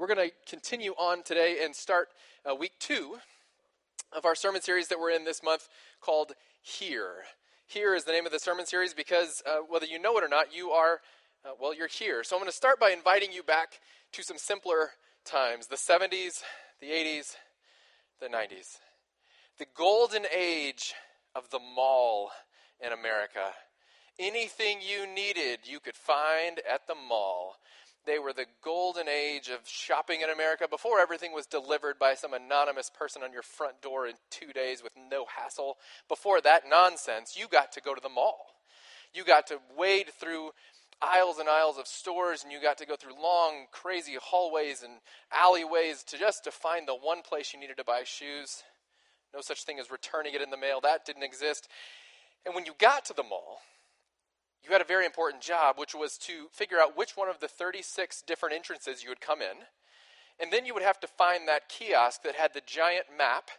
We're 0.00 0.06
going 0.06 0.30
to 0.30 0.34
continue 0.48 0.92
on 0.92 1.22
today 1.24 1.58
and 1.62 1.76
start 1.76 2.08
uh, 2.50 2.54
week 2.54 2.72
two 2.80 3.18
of 4.16 4.24
our 4.24 4.34
sermon 4.34 4.62
series 4.62 4.88
that 4.88 4.98
we're 4.98 5.10
in 5.10 5.26
this 5.26 5.42
month 5.42 5.68
called 6.00 6.32
Here. 6.62 7.16
Here 7.66 7.94
is 7.94 8.04
the 8.04 8.12
name 8.12 8.24
of 8.24 8.32
the 8.32 8.38
sermon 8.38 8.64
series 8.64 8.94
because 8.94 9.42
uh, 9.46 9.58
whether 9.68 9.84
you 9.84 10.00
know 10.00 10.16
it 10.16 10.24
or 10.24 10.28
not, 10.28 10.56
you 10.56 10.70
are, 10.70 11.00
uh, 11.44 11.50
well, 11.60 11.74
you're 11.74 11.86
here. 11.86 12.24
So 12.24 12.34
I'm 12.34 12.40
going 12.40 12.50
to 12.50 12.56
start 12.56 12.80
by 12.80 12.92
inviting 12.92 13.30
you 13.30 13.42
back 13.42 13.78
to 14.12 14.22
some 14.22 14.38
simpler 14.38 14.92
times 15.26 15.66
the 15.66 15.76
70s, 15.76 16.44
the 16.80 16.86
80s, 16.86 17.36
the 18.22 18.28
90s. 18.28 18.78
The 19.58 19.66
golden 19.76 20.24
age 20.34 20.94
of 21.34 21.50
the 21.50 21.60
mall 21.60 22.30
in 22.82 22.90
America. 22.90 23.52
Anything 24.18 24.78
you 24.80 25.06
needed, 25.14 25.58
you 25.64 25.78
could 25.78 25.94
find 25.94 26.58
at 26.72 26.86
the 26.86 26.94
mall. 26.94 27.56
They 28.06 28.18
were 28.18 28.32
the 28.32 28.46
golden 28.64 29.08
age 29.08 29.48
of 29.48 29.68
shopping 29.68 30.22
in 30.22 30.30
America 30.30 30.66
before 30.68 31.00
everything 31.00 31.32
was 31.32 31.46
delivered 31.46 31.98
by 31.98 32.14
some 32.14 32.32
anonymous 32.32 32.90
person 32.90 33.22
on 33.22 33.32
your 33.32 33.42
front 33.42 33.82
door 33.82 34.06
in 34.06 34.14
two 34.30 34.52
days 34.52 34.82
with 34.82 34.92
no 35.10 35.26
hassle. 35.36 35.76
Before 36.08 36.40
that 36.40 36.62
nonsense, 36.68 37.36
you 37.38 37.46
got 37.46 37.72
to 37.72 37.80
go 37.80 37.94
to 37.94 38.00
the 38.00 38.08
mall. 38.08 38.46
You 39.12 39.24
got 39.24 39.46
to 39.48 39.58
wade 39.76 40.10
through 40.18 40.52
aisles 41.02 41.38
and 41.38 41.48
aisles 41.48 41.78
of 41.78 41.86
stores 41.86 42.42
and 42.42 42.52
you 42.52 42.60
got 42.60 42.78
to 42.78 42.86
go 42.86 42.96
through 42.96 43.20
long 43.20 43.66
crazy 43.72 44.16
hallways 44.20 44.82
and 44.82 44.92
alleyways 45.32 46.02
to 46.02 46.18
just 46.18 46.44
to 46.44 46.50
find 46.50 46.86
the 46.86 46.94
one 46.94 47.22
place 47.22 47.54
you 47.54 47.60
needed 47.60 47.78
to 47.78 47.84
buy 47.84 48.02
shoes 48.04 48.62
no 49.32 49.40
such 49.40 49.64
thing 49.64 49.78
as 49.78 49.90
returning 49.90 50.34
it 50.34 50.42
in 50.42 50.50
the 50.50 50.58
mail 50.58 50.78
that 50.82 51.06
didn't 51.06 51.22
exist 51.22 51.68
and 52.44 52.54
when 52.54 52.66
you 52.66 52.72
got 52.78 53.06
to 53.06 53.14
the 53.14 53.22
mall 53.22 53.60
you 54.64 54.72
had 54.72 54.80
a 54.80 54.84
very 54.84 55.06
important 55.06 55.42
job, 55.42 55.76
which 55.78 55.94
was 55.94 56.18
to 56.18 56.46
figure 56.52 56.78
out 56.78 56.96
which 56.96 57.16
one 57.16 57.28
of 57.28 57.40
the 57.40 57.48
36 57.48 58.22
different 58.22 58.54
entrances 58.54 59.02
you 59.02 59.08
would 59.08 59.20
come 59.20 59.40
in. 59.40 59.64
And 60.40 60.52
then 60.52 60.64
you 60.64 60.74
would 60.74 60.82
have 60.82 61.00
to 61.00 61.06
find 61.06 61.46
that 61.48 61.68
kiosk 61.68 62.22
that 62.22 62.34
had 62.34 62.54
the 62.54 62.62
giant 62.66 63.06
map 63.16 63.50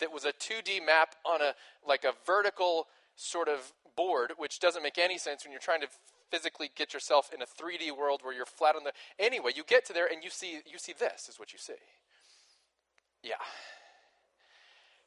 that 0.00 0.12
was 0.12 0.24
a 0.24 0.32
2D 0.32 0.84
map 0.84 1.14
on 1.24 1.40
a 1.40 1.54
like 1.86 2.04
a 2.04 2.12
vertical 2.26 2.86
sort 3.16 3.48
of 3.48 3.72
board, 3.96 4.32
which 4.38 4.58
doesn't 4.58 4.82
make 4.82 4.98
any 4.98 5.18
sense 5.18 5.44
when 5.44 5.52
you're 5.52 5.60
trying 5.60 5.80
to 5.82 5.88
physically 6.30 6.70
get 6.74 6.92
yourself 6.92 7.30
in 7.32 7.42
a 7.42 7.46
3D 7.46 7.96
world 7.96 8.20
where 8.22 8.34
you're 8.34 8.46
flat 8.46 8.74
on 8.74 8.84
the 8.84 8.92
anyway, 9.18 9.52
you 9.54 9.62
get 9.66 9.84
to 9.86 9.92
there 9.92 10.08
and 10.10 10.24
you 10.24 10.30
see 10.30 10.60
you 10.66 10.78
see 10.78 10.94
this 10.98 11.28
is 11.28 11.38
what 11.38 11.52
you 11.52 11.58
see. 11.58 11.74
Yeah. 13.22 13.34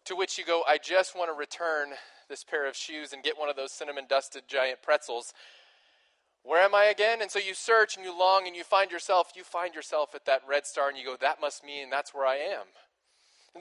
To 0.07 0.15
which 0.15 0.37
you 0.37 0.45
go, 0.45 0.63
I 0.65 0.77
just 0.77 1.17
want 1.17 1.29
to 1.29 1.37
return 1.37 1.89
this 2.29 2.41
pair 2.41 2.65
of 2.65 2.77
shoes 2.77 3.11
and 3.11 3.21
get 3.21 3.37
one 3.37 3.49
of 3.49 3.57
those 3.57 3.73
cinnamon 3.73 4.05
dusted 4.07 4.43
giant 4.47 4.81
pretzels. 4.81 5.33
Where 6.43 6.61
am 6.61 6.73
I 6.73 6.85
again? 6.85 7.21
And 7.21 7.29
so 7.29 7.39
you 7.39 7.53
search 7.53 7.97
and 7.97 8.05
you 8.05 8.17
long 8.17 8.47
and 8.47 8.55
you 8.55 8.63
find 8.63 8.89
yourself, 8.89 9.33
you 9.35 9.43
find 9.43 9.75
yourself 9.75 10.15
at 10.15 10.23
that 10.23 10.43
red 10.47 10.65
star 10.65 10.87
and 10.87 10.97
you 10.97 11.03
go, 11.03 11.17
that 11.19 11.41
must 11.41 11.61
mean 11.61 11.89
that's 11.89 12.13
where 12.13 12.25
I 12.25 12.35
am. 12.35 12.67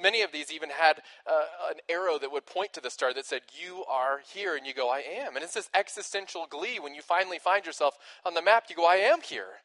Many 0.00 0.22
of 0.22 0.30
these 0.30 0.52
even 0.52 0.70
had 0.70 1.02
uh, 1.28 1.46
an 1.68 1.80
arrow 1.88 2.16
that 2.16 2.30
would 2.30 2.46
point 2.46 2.72
to 2.74 2.80
the 2.80 2.90
star 2.90 3.12
that 3.12 3.26
said, 3.26 3.40
You 3.60 3.84
are 3.90 4.20
here. 4.32 4.54
And 4.54 4.64
you 4.64 4.72
go, 4.72 4.88
I 4.88 5.00
am. 5.00 5.34
And 5.34 5.42
it's 5.42 5.54
this 5.54 5.70
existential 5.74 6.46
glee 6.48 6.78
when 6.78 6.94
you 6.94 7.02
finally 7.02 7.40
find 7.40 7.66
yourself 7.66 7.98
on 8.24 8.34
the 8.34 8.42
map. 8.42 8.66
You 8.68 8.76
go, 8.76 8.86
I 8.86 8.96
am 8.96 9.20
here. 9.20 9.64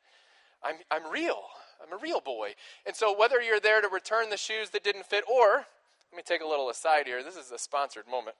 I'm, 0.64 0.78
I'm 0.90 1.12
real. 1.12 1.44
I'm 1.80 1.94
a 1.96 2.02
real 2.02 2.22
boy. 2.22 2.56
And 2.88 2.96
so, 2.96 3.16
whether 3.16 3.40
you're 3.40 3.60
there 3.60 3.82
to 3.82 3.88
return 3.88 4.32
the 4.32 4.38
shoes 4.38 4.72
that 4.72 4.84
didn't 4.84 5.06
fit, 5.06 5.26
or, 5.32 5.66
let 6.12 6.18
me 6.18 6.24
take 6.24 6.42
a 6.42 6.48
little 6.48 6.70
aside 6.70 7.08
here. 7.08 7.24
This 7.24 7.38
is 7.38 7.52
a 7.52 7.58
sponsored 7.58 8.08
moment. 8.10 8.36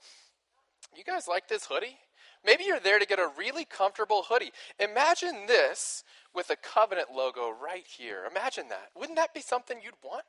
You 0.96 1.04
guys 1.04 1.28
like 1.28 1.48
this 1.48 1.66
hoodie? 1.66 1.98
Maybe 2.46 2.66
you're 2.66 2.80
there 2.80 3.00
to 3.00 3.06
get 3.06 3.20
a 3.20 3.30
really 3.38 3.64
comfortable 3.66 4.24
hoodie. 4.28 4.52
Imagine 4.80 5.46
this 5.48 6.04
with 6.36 6.50
a 6.50 6.58
covenant 6.58 7.10
logo 7.16 7.50
right 7.50 7.86
here. 7.88 8.24
Imagine 8.30 8.68
that. 8.70 8.90
Wouldn't 8.96 9.18
that 9.18 9.34
be 9.34 9.42
something 9.42 9.78
you'd 9.82 9.94
want? 10.04 10.26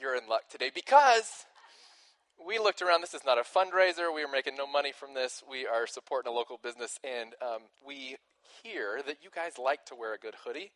You're 0.00 0.16
in 0.16 0.28
luck 0.28 0.48
today 0.50 0.72
because 0.74 1.46
we 2.44 2.58
looked 2.58 2.82
around. 2.82 3.02
This 3.02 3.14
is 3.14 3.24
not 3.24 3.38
a 3.38 3.42
fundraiser. 3.42 4.12
We 4.12 4.24
are 4.24 4.30
making 4.30 4.56
no 4.56 4.66
money 4.66 4.92
from 4.92 5.14
this. 5.14 5.44
We 5.48 5.66
are 5.66 5.86
supporting 5.86 6.32
a 6.32 6.34
local 6.34 6.58
business, 6.60 6.98
and 7.04 7.34
um, 7.40 7.62
we 7.86 8.16
hear 8.62 9.02
that 9.06 9.18
you 9.22 9.30
guys 9.32 9.52
like 9.56 9.84
to 9.86 9.94
wear 9.94 10.14
a 10.14 10.18
good 10.18 10.34
hoodie. 10.44 10.72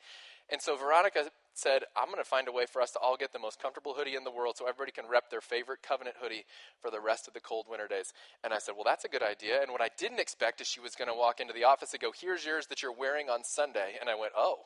And 0.51 0.63
so 0.63 0.77
Veronica 0.77 1.25
said, 1.55 1.83
I'm 1.97 2.07
going 2.07 2.23
to 2.23 2.29
find 2.29 2.49
a 2.49 2.53
way 2.53 2.65
for 2.67 2.81
us 2.81 2.93
to 2.93 2.99
all 3.01 3.17
get 3.17 3.33
the 3.33 3.39
most 3.39 3.61
comfortable 3.61 3.95
hoodie 3.95 4.15
in 4.15 4.25
the 4.25 4.31
world 4.31 4.57
so 4.57 4.67
everybody 4.67 4.93
can 4.93 5.09
rep 5.11 5.31
their 5.31 5.41
favorite 5.41 5.83
covenant 5.83 6.17
hoodie 6.21 6.45
for 6.81 6.91
the 6.91 7.01
rest 7.01 7.27
of 7.29 7.35
the 7.35 7.41
cold 7.41 7.67
winter 7.69 7.89
days. 7.89 8.13
And 8.45 8.53
I 8.53 8.59
said, 8.59 8.75
Well, 8.75 8.85
that's 8.85 9.05
a 9.05 9.09
good 9.09 9.23
idea. 9.23 9.61
And 9.61 9.73
what 9.73 9.83
I 9.83 9.91
didn't 9.99 10.21
expect 10.21 10.61
is 10.61 10.67
she 10.67 10.81
was 10.81 10.95
going 10.95 11.09
to 11.09 11.15
walk 11.15 11.41
into 11.41 11.53
the 11.53 11.65
office 11.65 11.93
and 11.93 12.01
go, 12.01 12.13
Here's 12.19 12.47
yours 12.47 12.67
that 12.69 12.83
you're 12.83 12.93
wearing 12.93 13.29
on 13.29 13.45
Sunday. 13.45 13.95
And 14.01 14.09
I 14.09 14.15
went, 14.15 14.33
Oh. 14.37 14.61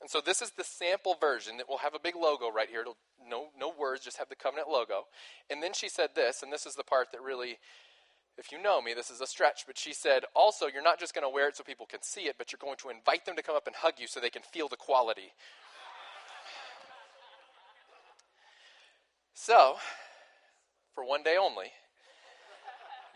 And 0.00 0.08
so 0.08 0.20
this 0.24 0.42
is 0.42 0.50
the 0.50 0.64
sample 0.64 1.16
version 1.20 1.56
that 1.56 1.68
will 1.68 1.78
have 1.78 1.94
a 1.94 1.98
big 1.98 2.14
logo 2.14 2.50
right 2.50 2.68
here. 2.68 2.82
It'll, 2.82 2.96
no, 3.28 3.48
no 3.58 3.72
words, 3.76 4.04
just 4.04 4.18
have 4.18 4.28
the 4.28 4.36
covenant 4.36 4.68
logo. 4.68 5.06
And 5.50 5.62
then 5.62 5.72
she 5.72 5.88
said 5.88 6.10
this, 6.14 6.42
and 6.42 6.52
this 6.52 6.66
is 6.66 6.74
the 6.74 6.84
part 6.84 7.08
that 7.12 7.20
really 7.20 7.58
if 8.38 8.52
you 8.52 8.62
know 8.62 8.80
me, 8.80 8.94
this 8.94 9.10
is 9.10 9.20
a 9.20 9.26
stretch, 9.26 9.64
but 9.66 9.76
she 9.76 9.92
said, 9.92 10.22
also, 10.34 10.66
you're 10.66 10.82
not 10.82 11.00
just 11.00 11.12
going 11.12 11.24
to 11.24 11.28
wear 11.28 11.48
it 11.48 11.56
so 11.56 11.64
people 11.64 11.86
can 11.86 12.02
see 12.02 12.22
it, 12.22 12.36
but 12.38 12.52
you're 12.52 12.58
going 12.60 12.76
to 12.78 12.88
invite 12.88 13.26
them 13.26 13.34
to 13.36 13.42
come 13.42 13.56
up 13.56 13.66
and 13.66 13.74
hug 13.74 13.94
you 13.98 14.06
so 14.06 14.20
they 14.20 14.30
can 14.30 14.42
feel 14.42 14.68
the 14.68 14.76
quality. 14.76 15.32
So, 19.34 19.76
for 20.94 21.04
one 21.04 21.22
day 21.22 21.36
only, 21.40 21.72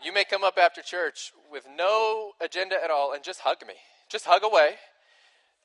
you 0.03 0.13
may 0.13 0.25
come 0.25 0.43
up 0.43 0.57
after 0.61 0.81
church 0.81 1.31
with 1.49 1.65
no 1.77 2.31
agenda 2.41 2.75
at 2.83 2.91
all 2.91 3.13
and 3.13 3.23
just 3.23 3.41
hug 3.41 3.65
me. 3.65 3.75
Just 4.09 4.25
hug 4.25 4.43
away 4.43 4.75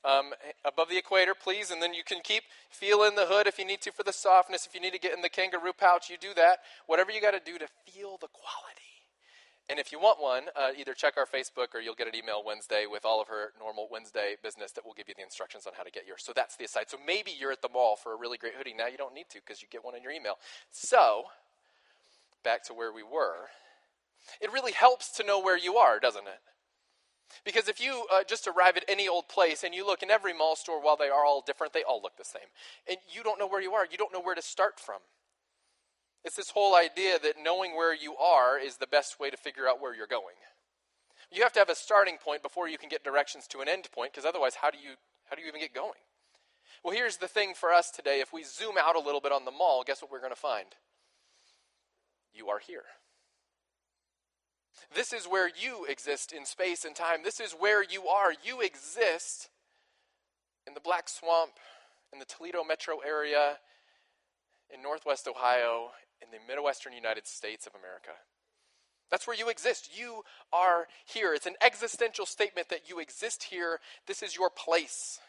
um, 0.05 0.33
above 0.65 0.89
the 0.89 0.99
equator, 0.99 1.35
please, 1.35 1.71
and 1.71 1.83
then 1.83 1.95
you 1.95 2.05
can 2.05 2.21
keep 2.23 2.45
feeling 2.71 3.17
the 3.17 3.27
hood 3.27 3.47
if 3.47 3.59
you 3.59 3.65
need 3.65 3.81
to 3.83 3.93
for 3.93 4.05
the 4.05 4.13
softness. 4.13 4.67
If 4.67 4.75
you 4.75 4.81
need 4.81 4.93
to 4.93 5.01
get 5.01 5.15
in 5.15 5.23
the 5.23 5.29
kangaroo 5.29 5.73
pouch, 5.77 6.09
you 6.11 6.17
do 6.21 6.35
that. 6.35 6.59
Whatever 6.87 7.11
you 7.11 7.21
got 7.21 7.33
to 7.33 7.41
do 7.45 7.59
to 7.59 7.67
feel 7.87 8.19
the 8.21 8.29
quality. 8.29 8.88
And 9.69 9.79
if 9.79 9.93
you 9.93 10.01
want 10.01 10.21
one, 10.21 10.45
uh, 10.57 10.71
either 10.79 10.95
check 10.95 11.15
our 11.19 11.27
Facebook 11.27 11.75
or 11.75 11.81
you'll 11.81 11.95
get 11.95 12.09
an 12.09 12.17
email 12.17 12.43
Wednesday 12.45 12.87
with 12.91 13.05
all 13.05 13.21
of 13.21 13.29
her 13.29 13.53
normal 13.61 13.87
Wednesday 13.91 14.37
business 14.43 14.73
that 14.73 14.85
will 14.85 14.95
give 14.95 15.09
you 15.09 15.15
the 15.15 15.23
instructions 15.23 15.67
on 15.67 15.75
how 15.77 15.83
to 15.83 15.91
get 15.91 16.07
yours. 16.07 16.23
So 16.25 16.33
that's 16.35 16.57
the 16.57 16.65
aside. 16.65 16.89
So 16.89 16.97
maybe 17.07 17.33
you're 17.39 17.53
at 17.53 17.61
the 17.61 17.69
mall 17.69 17.97
for 17.97 18.15
a 18.15 18.17
really 18.17 18.39
great 18.39 18.55
hoodie. 18.57 18.75
Now 18.77 18.87
you 18.87 18.97
don't 18.97 19.13
need 19.13 19.29
to 19.31 19.41
because 19.45 19.61
you 19.61 19.69
get 19.71 19.85
one 19.85 19.95
in 19.95 20.03
your 20.03 20.13
email. 20.13 20.39
So, 20.71 21.25
back 22.43 22.65
to 22.65 22.75
where 22.75 22.93
we 22.93 23.03
were. 23.03 23.51
It 24.41 24.53
really 24.53 24.73
helps 24.73 25.11
to 25.17 25.27
know 25.27 25.39
where 25.41 25.59
you 25.59 25.77
are, 25.77 26.01
doesn't 26.01 26.27
it? 26.27 26.41
Because 27.45 27.69
if 27.69 27.81
you 27.81 28.07
uh, 28.13 28.25
just 28.27 28.49
arrive 28.49 28.77
at 28.79 28.85
any 28.89 29.07
old 29.07 29.29
place 29.29 29.63
and 29.65 29.75
you 29.75 29.87
look 29.87 30.03
in 30.03 30.11
every 30.11 30.33
mall 30.33 30.57
store, 30.57 30.83
while 30.83 30.97
they 30.97 31.09
are 31.09 31.25
all 31.25 31.43
different, 31.47 31.75
they 31.75 31.83
all 31.83 32.01
look 32.03 32.17
the 32.17 32.25
same. 32.25 32.49
And 32.89 32.97
you 33.09 33.23
don't 33.23 33.39
know 33.39 33.47
where 33.47 33.61
you 33.61 33.73
are, 33.75 33.85
you 33.91 33.99
don't 33.99 34.13
know 34.13 34.21
where 34.21 34.35
to 34.35 34.43
start 34.43 34.81
from. 34.81 35.01
It's 36.25 36.37
this 36.37 36.51
whole 36.51 36.75
idea 36.77 37.19
that 37.19 37.35
knowing 37.43 37.77
where 37.77 37.95
you 37.95 38.17
are 38.17 38.59
is 38.59 38.77
the 38.77 38.87
best 38.87 39.21
way 39.21 39.31
to 39.31 39.37
figure 39.37 39.69
out 39.69 39.81
where 39.81 39.95
you're 39.95 40.07
going. 40.07 40.35
You 41.31 41.43
have 41.43 41.53
to 41.53 41.59
have 41.59 41.69
a 41.69 41.75
starting 41.75 42.17
point 42.17 42.43
before 42.43 42.69
you 42.69 42.79
can 42.79 42.89
get 42.89 43.05
directions 43.05 43.47
to 43.49 43.61
an 43.61 43.69
end 43.69 43.89
point, 43.93 44.13
because 44.13 44.25
otherwise, 44.25 44.57
how 44.57 44.71
do 44.71 44.79
you 44.79 44.97
how 45.29 45.37
do 45.37 45.43
you 45.43 45.49
even 45.49 45.61
get 45.61 45.75
going? 45.75 46.01
Well, 46.83 46.95
here's 46.95 47.19
the 47.19 47.29
thing 47.29 47.55
for 47.55 47.73
us 47.73 47.91
today. 47.91 48.21
If 48.21 48.33
we 48.33 48.45
zoom 48.45 48.77
out 48.81 48.97
a 48.97 49.01
little 49.01 49.21
bit 49.21 49.33
on 49.33 49.45
the 49.45 49.51
mall, 49.51 49.83
guess 49.87 50.01
what 50.01 50.11
we're 50.11 50.21
going 50.21 50.33
to 50.33 50.37
find? 50.37 50.69
You 52.33 52.49
are 52.49 52.61
here. 52.61 52.85
This 54.95 55.13
is 55.13 55.27
where 55.27 55.49
you 55.49 55.85
exist 55.87 56.33
in 56.33 56.47
space 56.47 56.85
and 56.85 56.95
time. 56.95 57.25
This 57.25 57.41
is 57.41 57.53
where 57.53 57.83
you 57.83 58.07
are. 58.07 58.33
You 58.33 58.61
exist 58.61 59.51
in 60.67 60.75
the 60.75 60.81
Black 60.81 61.09
Swamp, 61.09 61.53
in 62.13 62.21
the 62.21 62.25
Toledo 62.25 62.65
metro 62.65 62.99
area, 63.07 63.59
in 64.73 64.81
Northwest 64.81 65.29
Ohio, 65.29 65.91
in 66.23 66.29
the 66.31 66.39
Midwestern 66.47 66.93
United 66.93 67.27
States 67.27 67.67
of 67.67 67.75
America. 67.75 68.13
That's 69.11 69.27
where 69.27 69.37
you 69.37 69.49
exist. 69.49 69.99
You 69.99 70.23
are 70.53 70.87
here. 71.07 71.33
It's 71.33 71.47
an 71.47 71.57
existential 71.63 72.27
statement 72.27 72.69
that 72.69 72.89
you 72.89 72.99
exist 73.01 73.45
here. 73.45 73.81
This 74.07 74.23
is 74.23 74.37
your 74.37 74.51
place. 74.51 75.21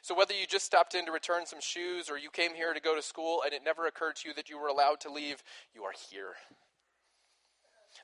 So, 0.00 0.14
whether 0.16 0.34
you 0.34 0.46
just 0.46 0.64
stopped 0.64 0.94
in 0.94 1.06
to 1.06 1.12
return 1.12 1.46
some 1.46 1.60
shoes 1.60 2.08
or 2.08 2.18
you 2.18 2.30
came 2.30 2.54
here 2.54 2.72
to 2.72 2.80
go 2.80 2.96
to 2.96 3.02
school 3.02 3.42
and 3.44 3.52
it 3.52 3.62
never 3.64 3.86
occurred 3.86 4.16
to 4.16 4.28
you 4.28 4.34
that 4.34 4.48
you 4.48 4.58
were 4.58 4.68
allowed 4.68 5.00
to 5.00 5.12
leave, 5.12 5.42
you 5.74 5.84
are 5.84 5.92
here. 6.10 6.34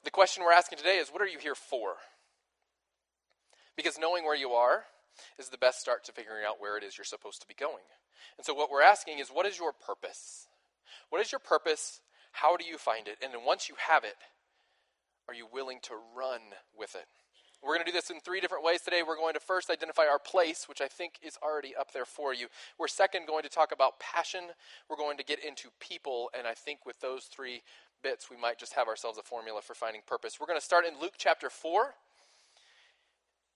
The 0.04 0.10
question 0.10 0.44
we're 0.44 0.52
asking 0.52 0.78
today 0.78 0.98
is 0.98 1.08
what 1.08 1.22
are 1.22 1.26
you 1.26 1.38
here 1.38 1.54
for? 1.54 1.94
Because 3.76 3.98
knowing 3.98 4.24
where 4.24 4.36
you 4.36 4.50
are 4.50 4.84
is 5.38 5.48
the 5.48 5.58
best 5.58 5.80
start 5.80 6.04
to 6.04 6.12
figuring 6.12 6.44
out 6.46 6.60
where 6.60 6.76
it 6.76 6.84
is 6.84 6.98
you're 6.98 7.04
supposed 7.04 7.40
to 7.40 7.48
be 7.48 7.54
going. 7.54 7.84
And 8.36 8.44
so, 8.44 8.54
what 8.54 8.70
we're 8.70 8.82
asking 8.82 9.18
is 9.18 9.28
what 9.28 9.46
is 9.46 9.58
your 9.58 9.72
purpose? 9.72 10.47
What 11.10 11.20
is 11.20 11.32
your 11.32 11.38
purpose? 11.38 12.00
How 12.32 12.56
do 12.56 12.64
you 12.64 12.78
find 12.78 13.08
it? 13.08 13.16
And 13.22 13.32
then 13.32 13.44
once 13.44 13.68
you 13.68 13.74
have 13.88 14.04
it, 14.04 14.16
are 15.28 15.34
you 15.34 15.46
willing 15.52 15.78
to 15.82 15.94
run 16.16 16.40
with 16.76 16.94
it? 16.94 17.06
We're 17.62 17.74
going 17.74 17.84
to 17.84 17.90
do 17.90 17.96
this 17.96 18.10
in 18.10 18.20
three 18.20 18.40
different 18.40 18.62
ways 18.62 18.82
today. 18.82 19.02
We're 19.06 19.16
going 19.16 19.34
to 19.34 19.40
first 19.40 19.68
identify 19.68 20.06
our 20.06 20.20
place, 20.20 20.68
which 20.68 20.80
I 20.80 20.86
think 20.86 21.14
is 21.22 21.36
already 21.42 21.74
up 21.74 21.92
there 21.92 22.04
for 22.04 22.32
you. 22.32 22.46
We're 22.78 22.86
second 22.86 23.26
going 23.26 23.42
to 23.42 23.48
talk 23.48 23.72
about 23.72 23.98
passion. 23.98 24.44
We're 24.88 24.96
going 24.96 25.16
to 25.18 25.24
get 25.24 25.44
into 25.44 25.68
people, 25.80 26.30
and 26.38 26.46
I 26.46 26.54
think 26.54 26.86
with 26.86 27.00
those 27.00 27.24
three 27.24 27.62
bits, 28.00 28.30
we 28.30 28.36
might 28.36 28.58
just 28.58 28.74
have 28.74 28.86
ourselves 28.86 29.18
a 29.18 29.22
formula 29.22 29.60
for 29.60 29.74
finding 29.74 30.02
purpose. 30.06 30.34
We're 30.38 30.46
going 30.46 30.58
to 30.58 30.64
start 30.64 30.84
in 30.86 31.00
Luke 31.00 31.14
chapter 31.18 31.50
4. 31.50 31.94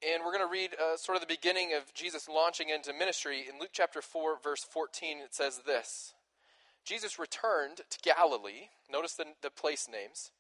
And 0.02 0.24
we're 0.24 0.36
going 0.36 0.44
to 0.44 0.52
read 0.52 0.70
uh, 0.74 0.96
sort 0.96 1.14
of 1.14 1.22
the 1.22 1.32
beginning 1.32 1.74
of 1.76 1.94
Jesus 1.94 2.28
launching 2.28 2.70
into 2.70 2.92
ministry. 2.92 3.44
In 3.48 3.60
Luke 3.60 3.70
chapter 3.72 4.02
4, 4.02 4.38
verse 4.42 4.64
14, 4.64 5.18
it 5.18 5.32
says 5.32 5.60
this 5.64 6.12
Jesus 6.84 7.18
returned 7.18 7.78
to 7.88 7.98
Galilee. 8.02 8.68
Notice 8.90 9.14
the, 9.14 9.26
the 9.42 9.50
place 9.50 9.88
names. 9.90 10.30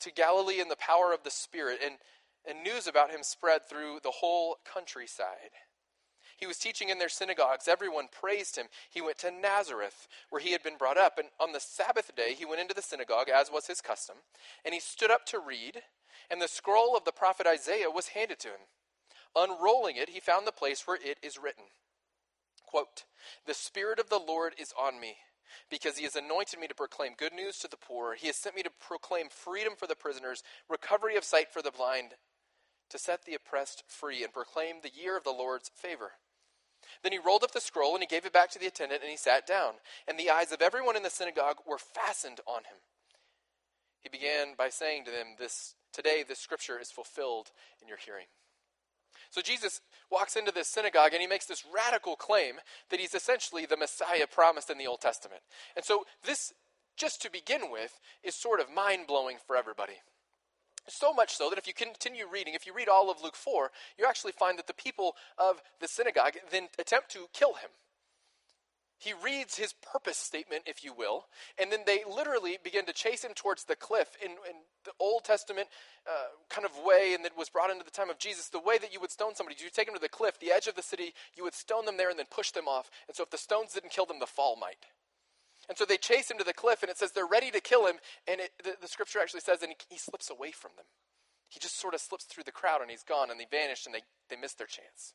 To 0.00 0.12
Galilee 0.12 0.60
in 0.60 0.68
the 0.68 0.76
power 0.76 1.12
of 1.12 1.24
the 1.24 1.30
Spirit, 1.30 1.80
and, 1.84 1.96
and 2.48 2.62
news 2.62 2.86
about 2.86 3.10
him 3.10 3.22
spread 3.22 3.68
through 3.68 4.00
the 4.02 4.10
whole 4.10 4.56
countryside. 4.64 5.56
He 6.36 6.46
was 6.46 6.58
teaching 6.58 6.88
in 6.88 6.98
their 6.98 7.08
synagogues. 7.08 7.66
Everyone 7.66 8.06
praised 8.12 8.56
him. 8.56 8.66
He 8.88 9.00
went 9.00 9.18
to 9.18 9.30
Nazareth, 9.30 10.06
where 10.30 10.40
he 10.40 10.52
had 10.52 10.62
been 10.62 10.76
brought 10.76 10.96
up. 10.96 11.18
And 11.18 11.28
on 11.40 11.52
the 11.52 11.60
Sabbath 11.60 12.14
day, 12.14 12.34
he 12.34 12.44
went 12.44 12.60
into 12.60 12.74
the 12.74 12.82
synagogue, 12.82 13.28
as 13.28 13.50
was 13.50 13.66
his 13.66 13.80
custom. 13.80 14.16
And 14.64 14.72
he 14.72 14.80
stood 14.80 15.10
up 15.10 15.26
to 15.26 15.40
read, 15.40 15.82
and 16.30 16.40
the 16.40 16.46
scroll 16.46 16.96
of 16.96 17.04
the 17.04 17.12
prophet 17.12 17.46
Isaiah 17.46 17.90
was 17.90 18.08
handed 18.08 18.38
to 18.40 18.48
him. 18.48 18.68
Unrolling 19.34 19.96
it, 19.96 20.10
he 20.10 20.20
found 20.20 20.46
the 20.46 20.52
place 20.52 20.86
where 20.86 20.98
it 21.02 21.18
is 21.22 21.38
written 21.38 21.64
quote, 22.68 23.04
The 23.46 23.54
Spirit 23.54 23.98
of 23.98 24.10
the 24.10 24.18
Lord 24.18 24.54
is 24.58 24.74
on 24.78 25.00
me, 25.00 25.16
because 25.70 25.96
he 25.96 26.04
has 26.04 26.16
anointed 26.16 26.58
me 26.58 26.66
to 26.66 26.74
proclaim 26.74 27.12
good 27.16 27.32
news 27.32 27.58
to 27.58 27.68
the 27.68 27.76
poor. 27.76 28.14
He 28.14 28.26
has 28.28 28.36
sent 28.36 28.56
me 28.56 28.62
to 28.62 28.70
proclaim 28.70 29.28
freedom 29.28 29.74
for 29.76 29.86
the 29.86 29.96
prisoners, 29.96 30.42
recovery 30.68 31.16
of 31.16 31.24
sight 31.24 31.52
for 31.52 31.62
the 31.62 31.70
blind, 31.70 32.14
to 32.90 32.98
set 32.98 33.24
the 33.24 33.34
oppressed 33.34 33.84
free, 33.86 34.24
and 34.24 34.32
proclaim 34.32 34.76
the 34.82 34.90
year 34.94 35.16
of 35.16 35.24
the 35.24 35.30
Lord's 35.30 35.70
favor. 35.74 36.12
Then 37.02 37.12
he 37.12 37.18
rolled 37.18 37.44
up 37.44 37.52
the 37.52 37.60
scroll 37.60 37.94
and 37.94 38.02
he 38.02 38.06
gave 38.06 38.24
it 38.24 38.32
back 38.32 38.50
to 38.52 38.58
the 38.58 38.66
attendant 38.66 39.02
and 39.02 39.10
he 39.10 39.16
sat 39.16 39.46
down. 39.46 39.74
And 40.06 40.18
the 40.18 40.30
eyes 40.30 40.52
of 40.52 40.62
everyone 40.62 40.96
in 40.96 41.02
the 41.02 41.10
synagogue 41.10 41.58
were 41.66 41.78
fastened 41.78 42.40
on 42.46 42.64
him. 42.64 42.78
He 44.00 44.08
began 44.08 44.54
by 44.56 44.68
saying 44.68 45.04
to 45.04 45.10
them, 45.10 45.36
This 45.38 45.74
today 45.92 46.24
this 46.26 46.38
scripture 46.38 46.78
is 46.80 46.90
fulfilled 46.90 47.50
in 47.82 47.88
your 47.88 47.98
hearing. 47.98 48.26
So 49.30 49.42
Jesus 49.42 49.80
walks 50.10 50.36
into 50.36 50.52
this 50.52 50.68
synagogue 50.68 51.12
and 51.12 51.20
he 51.20 51.26
makes 51.26 51.46
this 51.46 51.64
radical 51.74 52.16
claim 52.16 52.54
that 52.90 53.00
he's 53.00 53.14
essentially 53.14 53.66
the 53.66 53.76
Messiah 53.76 54.26
promised 54.30 54.70
in 54.70 54.78
the 54.78 54.86
Old 54.86 55.00
Testament. 55.00 55.42
And 55.76 55.84
so 55.84 56.04
this, 56.24 56.52
just 56.96 57.20
to 57.22 57.30
begin 57.30 57.70
with, 57.70 58.00
is 58.24 58.34
sort 58.34 58.60
of 58.60 58.72
mind 58.74 59.06
blowing 59.06 59.36
for 59.46 59.56
everybody. 59.56 59.94
So 60.88 61.12
much 61.12 61.34
so 61.34 61.50
that 61.50 61.58
if 61.58 61.66
you 61.66 61.74
continue 61.74 62.24
reading, 62.30 62.54
if 62.54 62.66
you 62.66 62.72
read 62.72 62.88
all 62.88 63.10
of 63.10 63.22
Luke 63.22 63.36
4, 63.36 63.70
you 63.98 64.06
actually 64.08 64.32
find 64.32 64.58
that 64.58 64.66
the 64.66 64.72
people 64.72 65.14
of 65.36 65.60
the 65.80 65.88
synagogue 65.88 66.34
then 66.50 66.68
attempt 66.78 67.10
to 67.10 67.26
kill 67.34 67.54
him. 67.54 67.70
He 68.98 69.12
reads 69.12 69.56
his 69.56 69.74
purpose 69.74 70.16
statement, 70.16 70.62
if 70.66 70.82
you 70.82 70.92
will, 70.92 71.26
and 71.60 71.70
then 71.70 71.80
they 71.86 72.00
literally 72.08 72.58
begin 72.62 72.84
to 72.86 72.92
chase 72.92 73.22
him 73.22 73.32
towards 73.32 73.64
the 73.64 73.76
cliff 73.76 74.16
in 74.24 74.32
the 74.32 74.77
Old 75.00 75.24
Testament 75.24 75.68
uh, 76.06 76.28
kind 76.48 76.64
of 76.64 76.72
way, 76.84 77.14
and 77.14 77.24
that 77.24 77.36
was 77.36 77.48
brought 77.48 77.70
into 77.70 77.84
the 77.84 77.90
time 77.90 78.10
of 78.10 78.18
Jesus. 78.18 78.48
The 78.48 78.60
way 78.60 78.78
that 78.78 78.92
you 78.92 79.00
would 79.00 79.10
stone 79.10 79.34
somebody, 79.34 79.56
you 79.62 79.70
take 79.70 79.86
them 79.86 79.94
to 79.94 80.00
the 80.00 80.08
cliff, 80.08 80.38
the 80.40 80.52
edge 80.52 80.66
of 80.66 80.74
the 80.74 80.82
city, 80.82 81.14
you 81.36 81.44
would 81.44 81.54
stone 81.54 81.86
them 81.86 81.96
there 81.96 82.10
and 82.10 82.18
then 82.18 82.26
push 82.30 82.50
them 82.50 82.68
off. 82.68 82.90
And 83.06 83.16
so 83.16 83.22
if 83.22 83.30
the 83.30 83.38
stones 83.38 83.72
didn't 83.74 83.90
kill 83.90 84.06
them, 84.06 84.20
the 84.20 84.26
fall 84.26 84.56
might. 84.56 84.86
And 85.68 85.76
so 85.76 85.84
they 85.84 85.98
chase 85.98 86.30
him 86.30 86.38
to 86.38 86.44
the 86.44 86.54
cliff, 86.54 86.82
and 86.82 86.90
it 86.90 86.96
says 86.96 87.12
they're 87.12 87.26
ready 87.26 87.50
to 87.50 87.60
kill 87.60 87.86
him. 87.86 87.96
And 88.26 88.40
it, 88.40 88.52
the, 88.62 88.74
the, 88.80 88.88
scripture 88.88 89.18
actually 89.20 89.40
says, 89.40 89.62
and 89.62 89.72
he, 89.72 89.94
he, 89.94 89.98
slips 89.98 90.30
away 90.30 90.50
from 90.50 90.70
them. 90.76 90.86
He 91.48 91.60
just 91.60 91.78
sort 91.78 91.94
of 91.94 92.00
slips 92.00 92.24
through 92.24 92.44
the 92.44 92.52
crowd, 92.52 92.80
and 92.80 92.90
he's 92.90 93.02
gone, 93.02 93.30
and 93.30 93.38
they 93.38 93.46
vanished, 93.50 93.84
and 93.84 93.94
they, 93.94 94.02
they 94.30 94.36
missed 94.36 94.58
their 94.58 94.66
chance. 94.66 95.12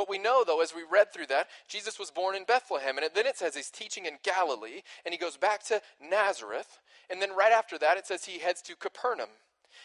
What 0.00 0.08
we 0.08 0.16
know, 0.16 0.44
though, 0.46 0.62
as 0.62 0.74
we 0.74 0.80
read 0.90 1.12
through 1.12 1.26
that, 1.26 1.48
Jesus 1.68 1.98
was 1.98 2.10
born 2.10 2.34
in 2.34 2.44
Bethlehem, 2.44 2.96
and 2.96 3.06
then 3.14 3.26
it 3.26 3.36
says 3.36 3.54
he's 3.54 3.68
teaching 3.68 4.06
in 4.06 4.14
Galilee, 4.22 4.80
and 5.04 5.12
he 5.12 5.18
goes 5.18 5.36
back 5.36 5.62
to 5.64 5.82
Nazareth, 6.00 6.78
and 7.10 7.20
then 7.20 7.36
right 7.36 7.52
after 7.52 7.76
that, 7.76 7.98
it 7.98 8.06
says 8.06 8.24
he 8.24 8.38
heads 8.38 8.62
to 8.62 8.76
Capernaum. 8.76 9.28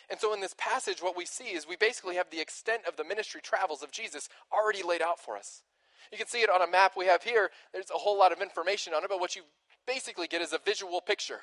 And 0.10 0.18
so 0.18 0.34
in 0.34 0.40
this 0.40 0.56
passage, 0.58 1.04
what 1.04 1.18
we 1.18 1.26
see 1.26 1.54
is 1.54 1.68
we 1.68 1.76
basically 1.76 2.16
have 2.16 2.30
the 2.30 2.40
extent 2.40 2.84
of 2.88 2.96
the 2.96 3.04
ministry 3.04 3.42
travels 3.44 3.84
of 3.84 3.92
Jesus 3.92 4.30
already 4.54 4.84
laid 4.84 5.02
out 5.02 5.20
for 5.20 5.36
us. 5.36 5.64
You 6.14 6.18
can 6.18 6.28
see 6.28 6.40
it 6.40 6.50
on 6.50 6.62
a 6.62 6.72
map 6.72 6.94
we 6.96 7.08
have 7.08 7.24
here. 7.24 7.52
There's 7.74 7.92
a 7.94 7.98
whole 7.98 8.18
lot 8.18 8.32
of 8.32 8.42
information 8.42 8.94
on 8.94 9.04
it, 9.04 9.10
but 9.10 9.20
what 9.20 9.36
you 9.36 9.42
basically 9.86 10.28
get 10.28 10.42
is 10.42 10.54
a 10.54 10.60
visual 10.64 11.02
picture. 11.02 11.42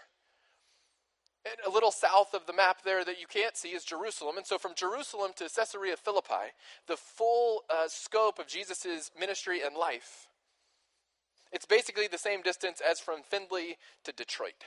And 1.45 1.57
a 1.67 1.75
little 1.75 1.91
south 1.91 2.35
of 2.35 2.47
the 2.47 2.53
map 2.53 2.83
there 2.85 3.05
that 3.05 3.21
you 3.21 3.27
can't 3.27 3.57
see 3.57 3.71
is 3.71 3.85
Jerusalem. 3.85 4.37
And 4.37 4.47
so 4.47 4.59
from 4.59 4.75
Jerusalem 4.77 5.33
to 5.37 5.49
Caesarea 5.49 5.97
Philippi, 5.97 6.55
the 6.87 6.97
full 6.97 7.63
uh, 7.69 7.89
scope 7.89 8.39
of 8.39 8.47
Jesus' 8.47 9.11
ministry 9.19 9.61
and 9.61 9.77
life, 9.77 10.29
it's 11.51 11.67
basically 11.67 12.07
the 12.07 12.19
same 12.19 12.43
distance 12.43 12.81
as 12.81 13.01
from 13.01 13.23
Findlay 13.23 13.77
to 14.05 14.13
Detroit. 14.13 14.65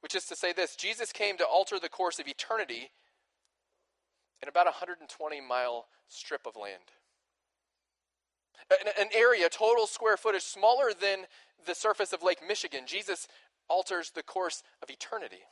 Which 0.00 0.16
is 0.16 0.26
to 0.26 0.36
say 0.36 0.52
this 0.52 0.74
Jesus 0.74 1.12
came 1.12 1.38
to 1.38 1.44
alter 1.44 1.78
the 1.78 1.88
course 1.88 2.18
of 2.18 2.26
eternity 2.26 2.90
in 4.42 4.48
about 4.48 4.66
a 4.66 4.74
120 4.82 5.40
mile 5.40 5.86
strip 6.08 6.46
of 6.46 6.56
land 6.56 6.90
an 8.70 9.08
area, 9.14 9.48
total 9.48 9.86
square 9.86 10.16
footage, 10.16 10.42
smaller 10.42 10.92
than 10.98 11.26
the 11.66 11.74
surface 11.74 12.12
of 12.12 12.22
Lake 12.22 12.40
Michigan. 12.46 12.84
Jesus 12.86 13.28
alters 13.72 14.10
the 14.10 14.22
course 14.22 14.62
of 14.82 14.90
eternity. 14.90 15.44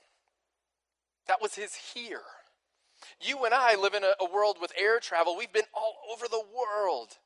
That 1.26 1.40
was 1.40 1.54
his 1.54 1.74
here. 1.74 2.22
You 3.20 3.44
and 3.44 3.54
I 3.54 3.76
live 3.76 3.94
in 3.94 4.04
a, 4.04 4.12
a, 4.20 4.30
world 4.30 4.58
with 4.60 4.72
air 4.78 5.00
travel. 5.00 5.36
We've 5.36 5.52
been 5.52 5.62
all 5.74 5.94
over 6.12 6.26
the 6.28 6.42
world. 6.54 7.16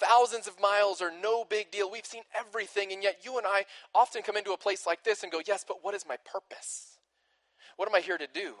Thousands 0.00 0.46
of 0.46 0.58
miles 0.58 1.02
are 1.02 1.12
no 1.12 1.44
big 1.44 1.70
deal. 1.70 1.90
We've 1.90 2.06
seen 2.06 2.22
everything, 2.38 2.92
and 2.92 3.02
yet 3.02 3.18
you 3.24 3.36
and 3.36 3.46
I 3.46 3.66
often 3.94 4.22
come 4.22 4.38
into 4.38 4.52
a 4.52 4.56
place 4.56 4.86
like 4.86 5.04
this 5.04 5.22
and 5.22 5.30
go, 5.30 5.42
Yes, 5.46 5.64
but 5.68 5.78
what 5.84 5.94
is 5.94 6.06
my 6.08 6.16
purpose? 6.24 6.96
What 7.76 7.88
am 7.88 7.94
I 7.94 8.00
here 8.00 8.16
to 8.16 8.26
do? 8.32 8.54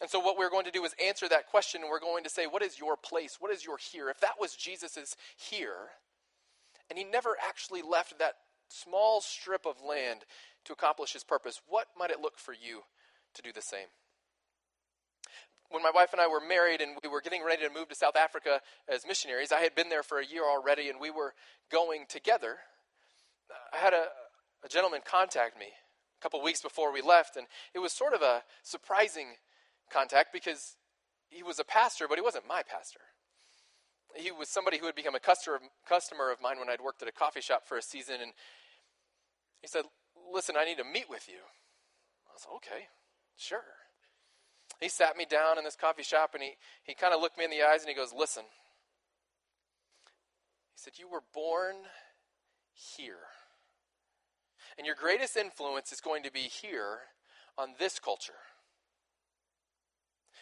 And 0.00 0.08
so, 0.08 0.20
what 0.20 0.38
we're 0.38 0.50
going 0.50 0.66
to 0.66 0.70
do 0.70 0.84
is 0.84 0.94
answer 1.04 1.28
that 1.28 1.48
question, 1.48 1.80
and 1.80 1.90
we're 1.90 1.98
going 1.98 2.22
to 2.22 2.30
say, 2.30 2.46
What 2.46 2.62
is 2.62 2.78
your 2.78 2.96
place? 2.96 3.38
What 3.40 3.52
is 3.52 3.64
your 3.64 3.76
here? 3.76 4.08
If 4.08 4.20
that 4.20 4.34
was 4.40 4.54
Jesus's 4.54 5.16
here, 5.36 5.90
and 6.88 6.98
he 6.98 7.04
never 7.04 7.36
actually 7.44 7.82
left 7.82 8.20
that 8.20 8.34
small 8.68 9.20
strip 9.20 9.66
of 9.66 9.76
land 9.86 10.24
to 10.64 10.72
accomplish 10.72 11.12
his 11.12 11.24
purpose, 11.24 11.60
what 11.66 11.88
might 11.98 12.10
it 12.10 12.20
look 12.20 12.38
for 12.38 12.52
you 12.52 12.82
to 13.34 13.42
do 13.42 13.52
the 13.52 13.62
same? 13.62 13.88
When 15.70 15.82
my 15.82 15.92
wife 15.94 16.12
and 16.12 16.20
I 16.20 16.28
were 16.28 16.40
married 16.40 16.80
and 16.80 16.92
we 17.02 17.08
were 17.08 17.20
getting 17.20 17.44
ready 17.44 17.62
to 17.66 17.72
move 17.72 17.88
to 17.88 17.94
South 17.94 18.16
Africa 18.16 18.60
as 18.88 19.06
missionaries, 19.06 19.52
I 19.52 19.60
had 19.60 19.74
been 19.74 19.90
there 19.90 20.02
for 20.02 20.18
a 20.18 20.24
year 20.24 20.44
already 20.44 20.88
and 20.88 20.98
we 21.00 21.10
were 21.10 21.34
going 21.70 22.06
together. 22.08 22.56
I 23.72 23.76
had 23.76 23.92
a, 23.92 24.06
a 24.64 24.68
gentleman 24.68 25.00
contact 25.04 25.58
me 25.58 25.66
a 25.66 26.22
couple 26.22 26.42
weeks 26.42 26.62
before 26.62 26.92
we 26.92 27.02
left, 27.02 27.36
and 27.36 27.46
it 27.74 27.78
was 27.78 27.92
sort 27.92 28.12
of 28.12 28.22
a 28.22 28.42
surprising 28.62 29.36
contact 29.90 30.32
because 30.32 30.76
he 31.28 31.42
was 31.42 31.58
a 31.58 31.64
pastor, 31.64 32.06
but 32.08 32.18
he 32.18 32.22
wasn't 32.22 32.48
my 32.48 32.62
pastor. 32.62 33.00
He 34.16 34.30
was 34.32 34.48
somebody 34.48 34.78
who 34.78 34.86
had 34.86 34.94
become 34.94 35.14
a 35.14 35.20
customer, 35.20 35.58
customer 35.86 36.32
of 36.32 36.40
mine 36.40 36.58
when 36.58 36.68
I'd 36.68 36.80
worked 36.80 37.02
at 37.02 37.08
a 37.08 37.12
coffee 37.12 37.40
shop 37.40 37.66
for 37.66 37.76
a 37.76 37.82
season, 37.82 38.16
and 38.20 38.32
he 39.60 39.68
said, 39.68 39.84
Listen, 40.32 40.56
I 40.58 40.64
need 40.64 40.78
to 40.78 40.84
meet 40.84 41.08
with 41.08 41.28
you. 41.28 41.40
I 42.28 42.32
was 42.34 42.46
okay, 42.56 42.88
sure. 43.36 43.64
He 44.80 44.88
sat 44.88 45.16
me 45.16 45.24
down 45.24 45.58
in 45.58 45.64
this 45.64 45.76
coffee 45.76 46.02
shop 46.02 46.30
and 46.34 46.42
he, 46.42 46.52
he 46.84 46.94
kind 46.94 47.14
of 47.14 47.20
looked 47.20 47.38
me 47.38 47.44
in 47.44 47.50
the 47.50 47.62
eyes 47.62 47.80
and 47.80 47.88
he 47.88 47.94
goes, 47.94 48.12
Listen. 48.16 48.44
He 50.74 50.76
said, 50.76 50.94
You 50.98 51.08
were 51.08 51.22
born 51.34 51.76
here. 52.72 53.26
And 54.76 54.86
your 54.86 54.94
greatest 54.94 55.36
influence 55.36 55.90
is 55.90 56.00
going 56.00 56.22
to 56.22 56.30
be 56.30 56.42
here 56.42 56.98
on 57.56 57.70
this 57.78 57.98
culture. 57.98 58.32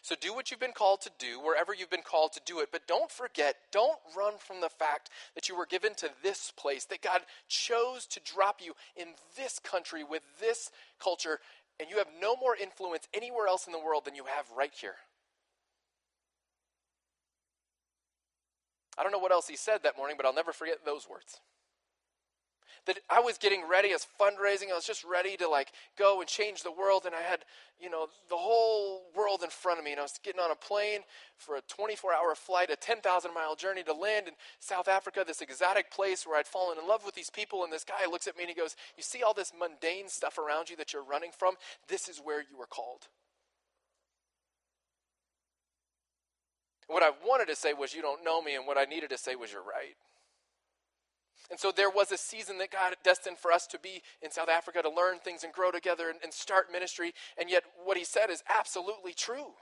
So 0.06 0.14
do 0.20 0.32
what 0.32 0.52
you've 0.52 0.60
been 0.60 0.70
called 0.70 1.00
to 1.00 1.10
do 1.18 1.40
wherever 1.40 1.74
you've 1.74 1.90
been 1.90 2.00
called 2.00 2.32
to 2.34 2.40
do 2.46 2.60
it. 2.60 2.68
But 2.70 2.86
don't 2.86 3.10
forget, 3.10 3.56
don't 3.72 3.98
run 4.16 4.34
from 4.38 4.60
the 4.60 4.68
fact 4.68 5.10
that 5.34 5.48
you 5.48 5.58
were 5.58 5.66
given 5.66 5.96
to 5.96 6.08
this 6.22 6.52
place, 6.56 6.84
that 6.84 7.02
God 7.02 7.22
chose 7.48 8.06
to 8.06 8.20
drop 8.20 8.60
you 8.64 8.74
in 8.94 9.08
this 9.36 9.58
country 9.58 10.04
with 10.04 10.22
this 10.38 10.70
culture, 11.00 11.40
and 11.80 11.90
you 11.90 11.98
have 11.98 12.06
no 12.20 12.36
more 12.36 12.54
influence 12.54 13.08
anywhere 13.12 13.48
else 13.48 13.66
in 13.66 13.72
the 13.72 13.80
world 13.80 14.04
than 14.04 14.14
you 14.14 14.26
have 14.26 14.46
right 14.56 14.70
here. 14.80 14.94
I 18.96 19.02
don't 19.02 19.10
know 19.10 19.18
what 19.18 19.32
else 19.32 19.48
he 19.48 19.56
said 19.56 19.82
that 19.82 19.96
morning, 19.96 20.16
but 20.16 20.24
I'll 20.24 20.32
never 20.32 20.52
forget 20.52 20.84
those 20.84 21.08
words 21.10 21.40
that 22.86 23.00
I 23.10 23.20
was 23.20 23.36
getting 23.36 23.64
ready 23.68 23.92
as 23.92 24.06
fundraising. 24.20 24.70
I 24.70 24.74
was 24.74 24.86
just 24.86 25.04
ready 25.04 25.36
to 25.38 25.48
like 25.48 25.72
go 25.98 26.20
and 26.20 26.28
change 26.28 26.62
the 26.62 26.72
world. 26.72 27.02
And 27.04 27.14
I 27.14 27.20
had, 27.20 27.40
you 27.80 27.90
know, 27.90 28.06
the 28.30 28.36
whole 28.36 29.02
world 29.14 29.42
in 29.42 29.50
front 29.50 29.78
of 29.78 29.84
me. 29.84 29.90
And 29.90 30.00
I 30.00 30.04
was 30.04 30.18
getting 30.22 30.40
on 30.40 30.50
a 30.50 30.56
plane 30.56 31.00
for 31.36 31.56
a 31.56 31.60
24 31.68 32.12
hour 32.14 32.34
flight, 32.34 32.70
a 32.70 32.76
10,000 32.76 33.34
mile 33.34 33.56
journey 33.56 33.82
to 33.82 33.92
land 33.92 34.28
in 34.28 34.34
South 34.60 34.88
Africa, 34.88 35.24
this 35.26 35.42
exotic 35.42 35.90
place 35.90 36.26
where 36.26 36.38
I'd 36.38 36.46
fallen 36.46 36.78
in 36.78 36.88
love 36.88 37.04
with 37.04 37.14
these 37.14 37.30
people. 37.30 37.64
And 37.64 37.72
this 37.72 37.84
guy 37.84 38.10
looks 38.10 38.26
at 38.26 38.36
me 38.36 38.44
and 38.44 38.50
he 38.50 38.54
goes, 38.54 38.76
You 38.96 39.02
see 39.02 39.22
all 39.22 39.34
this 39.34 39.52
mundane 39.58 40.08
stuff 40.08 40.38
around 40.38 40.70
you 40.70 40.76
that 40.76 40.92
you're 40.92 41.04
running 41.04 41.30
from? 41.36 41.54
This 41.88 42.08
is 42.08 42.18
where 42.18 42.40
you 42.40 42.56
were 42.58 42.66
called. 42.66 43.08
What 46.86 47.02
I 47.02 47.10
wanted 47.26 47.48
to 47.48 47.56
say 47.56 47.72
was, 47.72 47.94
You 47.94 48.02
don't 48.02 48.24
know 48.24 48.40
me. 48.40 48.54
And 48.54 48.66
what 48.66 48.78
I 48.78 48.84
needed 48.84 49.10
to 49.10 49.18
say 49.18 49.34
was, 49.34 49.52
You're 49.52 49.62
right. 49.62 49.96
And 51.50 51.60
so 51.60 51.70
there 51.70 51.90
was 51.90 52.10
a 52.10 52.18
season 52.18 52.58
that 52.58 52.72
God 52.72 52.94
destined 53.04 53.38
for 53.38 53.52
us 53.52 53.66
to 53.68 53.78
be 53.78 54.02
in 54.20 54.30
South 54.30 54.48
Africa 54.48 54.82
to 54.82 54.90
learn 54.90 55.18
things 55.18 55.44
and 55.44 55.52
grow 55.52 55.70
together 55.70 56.10
and, 56.10 56.18
and 56.22 56.32
start 56.32 56.72
ministry. 56.72 57.12
And 57.38 57.48
yet, 57.48 57.62
what 57.84 57.96
he 57.96 58.04
said 58.04 58.30
is 58.30 58.42
absolutely 58.48 59.12
true. 59.12 59.54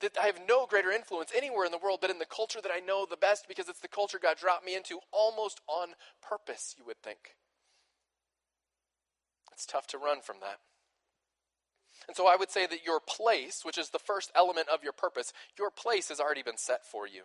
That 0.00 0.16
I 0.20 0.26
have 0.26 0.40
no 0.48 0.66
greater 0.66 0.90
influence 0.90 1.30
anywhere 1.36 1.64
in 1.64 1.72
the 1.72 1.78
world 1.78 1.98
but 2.00 2.10
in 2.10 2.18
the 2.18 2.24
culture 2.24 2.60
that 2.62 2.72
I 2.74 2.80
know 2.80 3.06
the 3.08 3.16
best 3.16 3.46
because 3.46 3.68
it's 3.68 3.80
the 3.80 3.88
culture 3.88 4.18
God 4.20 4.38
dropped 4.38 4.64
me 4.64 4.74
into 4.74 4.98
almost 5.12 5.60
on 5.68 5.90
purpose, 6.26 6.74
you 6.78 6.84
would 6.86 7.02
think. 7.02 7.36
It's 9.52 9.66
tough 9.66 9.86
to 9.88 9.98
run 9.98 10.22
from 10.22 10.36
that. 10.40 10.58
And 12.08 12.16
so 12.16 12.26
I 12.26 12.36
would 12.36 12.50
say 12.50 12.66
that 12.66 12.84
your 12.84 12.98
place, 12.98 13.60
which 13.62 13.78
is 13.78 13.90
the 13.90 13.98
first 13.98 14.32
element 14.34 14.68
of 14.72 14.82
your 14.82 14.94
purpose, 14.94 15.32
your 15.58 15.70
place 15.70 16.08
has 16.08 16.18
already 16.18 16.42
been 16.42 16.56
set 16.56 16.84
for 16.84 17.06
you. 17.06 17.24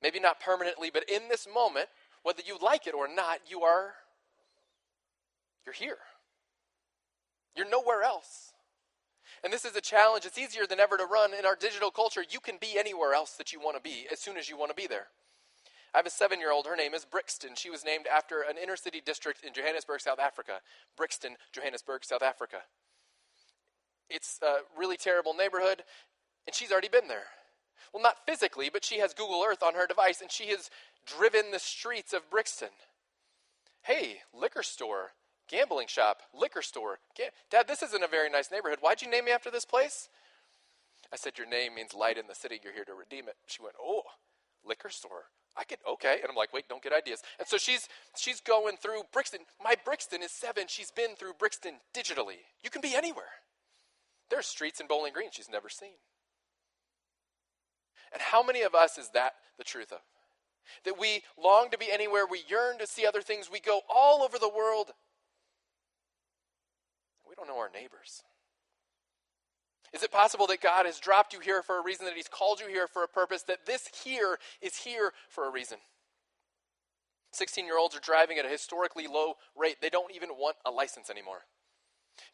Maybe 0.00 0.20
not 0.20 0.38
permanently, 0.38 0.90
but 0.92 1.08
in 1.08 1.28
this 1.28 1.48
moment, 1.52 1.88
whether 2.24 2.42
you 2.44 2.58
like 2.60 2.88
it 2.88 2.94
or 2.94 3.06
not, 3.06 3.38
you 3.48 3.62
are 3.62 3.94
you're 5.64 5.74
here. 5.74 5.98
You're 7.56 7.68
nowhere 7.68 8.02
else. 8.02 8.52
And 9.42 9.52
this 9.52 9.64
is 9.64 9.76
a 9.76 9.80
challenge. 9.80 10.24
It's 10.26 10.38
easier 10.38 10.66
than 10.66 10.80
ever 10.80 10.96
to 10.96 11.06
run 11.06 11.32
in 11.32 11.46
our 11.46 11.56
digital 11.56 11.90
culture. 11.90 12.22
You 12.28 12.40
can 12.40 12.56
be 12.60 12.78
anywhere 12.78 13.14
else 13.14 13.32
that 13.36 13.52
you 13.52 13.60
want 13.60 13.76
to 13.76 13.82
be 13.82 14.06
as 14.12 14.20
soon 14.20 14.36
as 14.36 14.48
you 14.48 14.58
want 14.58 14.70
to 14.70 14.74
be 14.74 14.86
there. 14.86 15.06
I 15.94 15.98
have 15.98 16.06
a 16.06 16.10
seven 16.10 16.40
year 16.40 16.50
old. 16.50 16.66
Her 16.66 16.76
name 16.76 16.92
is 16.92 17.04
Brixton. 17.04 17.54
She 17.54 17.70
was 17.70 17.84
named 17.84 18.06
after 18.12 18.42
an 18.42 18.56
inner 18.60 18.76
city 18.76 19.00
district 19.04 19.44
in 19.44 19.52
Johannesburg, 19.52 20.00
South 20.00 20.18
Africa. 20.18 20.60
Brixton, 20.96 21.36
Johannesburg, 21.52 22.04
South 22.04 22.22
Africa. 22.22 22.58
It's 24.10 24.38
a 24.42 24.56
really 24.78 24.96
terrible 24.96 25.34
neighborhood, 25.34 25.82
and 26.46 26.54
she's 26.54 26.70
already 26.70 26.88
been 26.88 27.08
there. 27.08 27.24
Well, 27.92 28.02
not 28.02 28.26
physically, 28.26 28.70
but 28.72 28.84
she 28.84 28.98
has 28.98 29.14
Google 29.14 29.44
Earth 29.46 29.62
on 29.62 29.74
her 29.74 29.86
device, 29.86 30.20
and 30.20 30.30
she 30.30 30.48
has 30.48 30.70
driven 31.06 31.50
the 31.50 31.58
streets 31.58 32.12
of 32.12 32.30
Brixton. 32.30 32.70
Hey, 33.82 34.18
liquor 34.32 34.62
store, 34.62 35.12
gambling 35.48 35.88
shop, 35.88 36.22
liquor 36.32 36.62
store. 36.62 36.98
Ga- 37.16 37.30
Dad, 37.50 37.68
this 37.68 37.82
isn't 37.82 38.02
a 38.02 38.08
very 38.08 38.30
nice 38.30 38.50
neighborhood. 38.50 38.78
Why'd 38.80 39.02
you 39.02 39.10
name 39.10 39.26
me 39.26 39.32
after 39.32 39.50
this 39.50 39.64
place? 39.64 40.08
I 41.12 41.16
said, 41.16 41.38
Your 41.38 41.48
name 41.48 41.74
means 41.74 41.94
light 41.94 42.18
in 42.18 42.26
the 42.26 42.34
city. 42.34 42.60
You're 42.62 42.72
here 42.72 42.84
to 42.84 42.94
redeem 42.94 43.28
it. 43.28 43.36
She 43.46 43.62
went, 43.62 43.76
Oh, 43.80 44.02
liquor 44.64 44.90
store. 44.90 45.26
I 45.56 45.64
could 45.64 45.78
okay. 45.88 46.18
And 46.20 46.28
I'm 46.28 46.36
like, 46.36 46.52
wait, 46.52 46.68
don't 46.68 46.82
get 46.82 46.92
ideas. 46.92 47.22
And 47.38 47.46
so 47.46 47.56
she's 47.58 47.88
she's 48.16 48.40
going 48.40 48.76
through 48.76 49.02
Brixton. 49.12 49.40
My 49.62 49.76
Brixton 49.84 50.22
is 50.22 50.32
seven. 50.32 50.64
She's 50.66 50.90
been 50.90 51.14
through 51.16 51.34
Brixton 51.38 51.74
digitally. 51.96 52.42
You 52.62 52.70
can 52.70 52.80
be 52.82 52.94
anywhere. 52.94 53.30
There's 54.30 54.46
streets 54.46 54.80
in 54.80 54.88
Bowling 54.88 55.12
Green 55.12 55.28
she's 55.32 55.48
never 55.48 55.68
seen. 55.68 55.94
And 58.12 58.20
how 58.20 58.42
many 58.42 58.62
of 58.62 58.74
us 58.74 58.98
is 58.98 59.10
that 59.10 59.34
the 59.58 59.64
truth 59.64 59.92
of? 59.92 60.00
That 60.84 60.98
we 60.98 61.22
long 61.42 61.70
to 61.70 61.78
be 61.78 61.90
anywhere, 61.90 62.24
we 62.28 62.42
yearn 62.48 62.78
to 62.78 62.86
see 62.86 63.06
other 63.06 63.20
things, 63.20 63.50
we 63.50 63.60
go 63.60 63.80
all 63.88 64.22
over 64.22 64.38
the 64.38 64.48
world. 64.48 64.92
We 67.28 67.34
don't 67.34 67.48
know 67.48 67.58
our 67.58 67.70
neighbors. 67.72 68.22
Is 69.92 70.02
it 70.02 70.10
possible 70.10 70.46
that 70.48 70.60
God 70.60 70.86
has 70.86 70.98
dropped 70.98 71.32
you 71.32 71.40
here 71.40 71.62
for 71.62 71.78
a 71.78 71.82
reason, 71.82 72.06
that 72.06 72.16
He's 72.16 72.28
called 72.28 72.60
you 72.60 72.66
here 72.66 72.88
for 72.88 73.04
a 73.04 73.08
purpose, 73.08 73.42
that 73.42 73.64
this 73.64 73.88
here 74.04 74.38
is 74.60 74.76
here 74.76 75.12
for 75.28 75.46
a 75.46 75.50
reason? 75.50 75.78
16 77.32 77.64
year 77.64 77.78
olds 77.78 77.96
are 77.96 78.00
driving 78.00 78.38
at 78.38 78.44
a 78.44 78.48
historically 78.48 79.06
low 79.06 79.34
rate. 79.56 79.76
They 79.80 79.90
don't 79.90 80.14
even 80.14 80.30
want 80.30 80.56
a 80.64 80.70
license 80.70 81.10
anymore. 81.10 81.42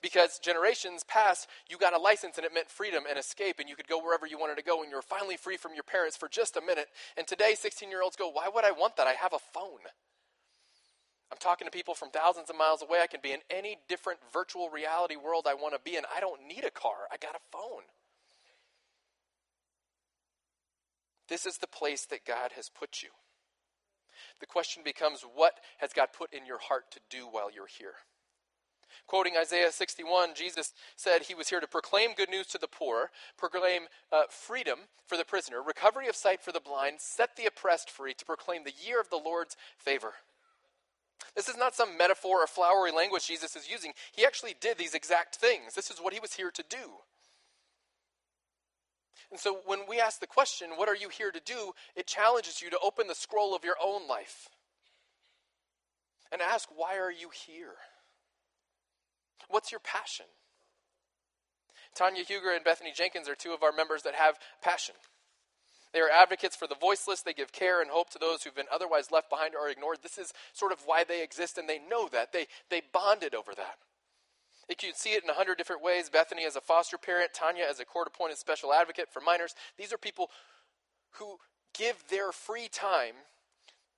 Because 0.03 0.39
generations 0.39 1.05
past, 1.05 1.49
you 1.69 1.79
got 1.79 1.95
a 1.95 1.99
license 1.99 2.37
and 2.37 2.45
it 2.45 2.55
meant 2.55 2.71
freedom 2.71 3.05
and 3.09 3.19
escape, 3.19 3.57
and 3.59 3.69
you 3.69 3.77
could 3.77 3.89
go 3.89 4.03
wherever 4.03 4.27
you 4.27 4.39
wanted 4.39 4.57
to 4.57 4.65
go, 4.65 4.83
and 4.83 4.91
you 4.91 4.97
were 4.97 5.03
finally 5.03 5.37
free 5.37 5.57
from 5.57 5.75
your 5.75 5.83
parents 5.83 6.17
for 6.17 6.29
just 6.29 6.57
a 6.57 6.61
minute. 6.61 6.89
And 7.17 7.27
today, 7.27 7.55
16 7.55 7.91
year 7.91 8.03
olds 8.03 8.17
go, 8.17 8.31
Why 8.31 8.49
would 8.53 8.65
I 8.65 8.73
want 8.73 8.97
that? 8.97 9.07
I 9.07 9.13
have 9.13 9.33
a 9.33 9.39
phone. 9.53 9.85
I'm 11.31 11.39
talking 11.39 11.67
to 11.67 11.71
people 11.71 11.95
from 11.95 12.11
thousands 12.11 12.51
of 12.51 12.57
miles 12.57 12.83
away. 12.83 12.99
I 13.03 13.07
can 13.07 13.21
be 13.23 13.33
in 13.33 13.41
any 13.51 13.79
different 13.89 14.19
virtual 14.33 14.69
reality 14.69 15.17
world 15.17 15.47
I 15.49 15.55
want 15.55 15.75
to 15.75 15.81
be 15.81 15.97
in. 15.97 16.03
I 16.15 16.21
don't 16.21 16.47
need 16.47 16.65
a 16.65 16.71
car, 16.71 17.07
I 17.13 17.17
got 17.17 17.37
a 17.37 17.57
phone. 17.57 17.85
This 21.29 21.47
is 21.47 21.59
the 21.59 21.69
place 21.69 22.07
that 22.07 22.27
God 22.27 22.51
has 22.57 22.69
put 22.69 23.03
you. 23.03 23.11
The 24.41 24.47
question 24.47 24.83
becomes 24.85 25.23
what 25.23 25.55
has 25.79 25.93
God 25.93 26.09
put 26.13 26.35
in 26.35 26.45
your 26.45 26.59
heart 26.59 26.91
to 26.93 27.01
do 27.09 27.27
while 27.31 27.51
you're 27.53 27.69
here? 27.69 27.95
Quoting 29.07 29.35
Isaiah 29.39 29.73
61, 29.73 30.31
Jesus 30.35 30.73
said 30.97 31.23
he 31.23 31.35
was 31.35 31.49
here 31.49 31.61
to 31.61 31.67
proclaim 31.67 32.15
good 32.15 32.31
news 32.31 32.47
to 32.49 32.59
the 32.59 32.69
poor, 32.69 33.11
proclaim 33.37 33.83
uh, 34.13 34.23
freedom 34.31 34.81
for 35.07 35.17
the 35.17 35.25
prisoner, 35.25 35.63
recovery 35.63 36.09
of 36.09 36.17
sight 36.17 36.43
for 36.43 36.53
the 36.53 36.61
blind, 36.61 37.01
set 37.01 37.37
the 37.37 37.47
oppressed 37.47 37.91
free, 37.91 38.15
to 38.15 38.25
proclaim 38.25 38.65
the 38.65 38.73
year 38.85 39.01
of 39.01 39.11
the 39.11 39.17
Lord's 39.17 39.57
favor. 39.79 40.15
This 41.35 41.49
is 41.49 41.57
not 41.57 41.75
some 41.75 41.97
metaphor 41.97 42.43
or 42.43 42.47
flowery 42.47 42.93
language 42.93 43.27
Jesus 43.27 43.55
is 43.57 43.71
using. 43.71 43.93
He 44.13 44.25
actually 44.25 44.55
did 44.61 44.79
these 44.79 44.95
exact 44.95 45.37
things. 45.37 45.75
This 45.75 45.91
is 45.91 45.99
what 45.99 46.13
he 46.13 46.21
was 46.21 46.35
here 46.35 46.51
to 46.51 46.65
do. 46.69 47.01
And 49.31 49.39
so 49.39 49.61
when 49.65 49.81
we 49.89 50.01
ask 50.01 50.21
the 50.21 50.27
question, 50.27 50.71
What 50.77 50.89
are 50.89 50.97
you 50.97 51.09
here 51.09 51.31
to 51.31 51.41
do? 51.41 51.73
it 51.95 52.07
challenges 52.07 52.61
you 52.61 52.71
to 52.71 52.79
open 52.83 53.07
the 53.07 53.15
scroll 53.15 53.55
of 53.55 53.65
your 53.65 53.77
own 53.83 54.09
life 54.09 54.49
and 56.33 56.43
ask, 56.43 56.69
Why 56.75 56.99
are 56.99 57.13
you 57.13 57.31
here? 57.47 57.75
What's 59.49 59.73
your 59.73 59.81
passion? 59.81 60.27
Tanya 61.95 62.23
Huger 62.23 62.53
and 62.55 62.65
Bethany 62.65 62.93
Jenkins 62.95 63.29
are 63.29 63.35
two 63.35 63.53
of 63.53 63.63
our 63.63 63.73
members 63.73 64.03
that 64.03 64.15
have 64.15 64.39
passion. 64.63 64.95
They 65.93 66.01
are 66.01 66.11
advocates 66.11 66.55
for 66.55 66.69
the 66.69 66.77
voiceless. 66.81 67.23
They 67.23 67.33
give 67.33 67.53
care 67.53 67.81
and 67.83 67.91
hope 67.91 68.11
to 68.11 68.19
those 68.19 68.43
who've 68.43 68.55
been 68.55 68.71
otherwise 68.73 69.11
left 69.11 69.29
behind 69.29 69.55
or 69.55 69.69
ignored. 69.69 69.99
This 70.03 70.19
is 70.19 70.33
sort 70.53 70.73
of 70.73 70.83
why 70.87 71.03
they 71.03 71.23
exist, 71.23 71.59
and 71.59 71.69
they 71.69 71.81
know 71.91 72.09
that. 72.13 72.33
They, 72.33 72.47
they 72.71 72.83
bonded 72.93 73.35
over 73.35 73.55
that. 73.57 73.77
You 74.69 74.77
can 74.77 74.95
see 74.95 75.11
it 75.11 75.25
in 75.25 75.31
a 75.31 75.35
hundred 75.35 75.59
different 75.59 75.83
ways. 75.83 76.09
Bethany 76.09 76.45
as 76.45 76.55
a 76.55 76.61
foster 76.61 76.97
parent, 76.97 77.35
Tanya 77.35 77.65
as 77.69 77.81
a 77.81 77.85
court 77.85 78.07
appointed 78.07 78.39
special 78.39 78.73
advocate 78.73 79.09
for 79.13 79.21
minors. 79.21 79.57
These 79.77 79.93
are 79.93 79.99
people 79.99 80.31
who 81.15 81.39
give 81.77 82.05
their 82.09 82.31
free 82.31 82.69
time 82.69 83.15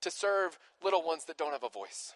to 0.01 0.09
serve 0.09 0.57
little 0.83 1.03
ones 1.03 1.25
that 1.25 1.37
don't 1.37 1.51
have 1.51 1.63
a 1.63 1.69
voice. 1.69 2.13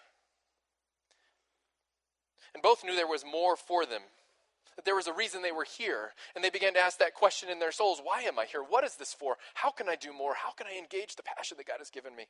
And 2.57 2.63
both 2.63 2.83
knew 2.83 2.95
there 2.95 3.05
was 3.05 3.23
more 3.23 3.55
for 3.55 3.85
them, 3.85 4.01
that 4.75 4.83
there 4.83 4.95
was 4.95 5.05
a 5.05 5.13
reason 5.13 5.43
they 5.43 5.51
were 5.51 5.63
here. 5.63 6.13
And 6.33 6.43
they 6.43 6.49
began 6.49 6.73
to 6.73 6.79
ask 6.79 6.97
that 6.97 7.13
question 7.13 7.49
in 7.49 7.59
their 7.59 7.71
souls 7.71 8.01
Why 8.03 8.21
am 8.21 8.39
I 8.39 8.45
here? 8.45 8.63
What 8.67 8.83
is 8.83 8.95
this 8.95 9.13
for? 9.13 9.37
How 9.53 9.69
can 9.69 9.87
I 9.87 9.95
do 9.95 10.11
more? 10.11 10.33
How 10.33 10.49
can 10.49 10.65
I 10.65 10.75
engage 10.75 11.15
the 11.15 11.21
passion 11.21 11.57
that 11.57 11.67
God 11.67 11.77
has 11.77 11.91
given 11.91 12.15
me? 12.15 12.25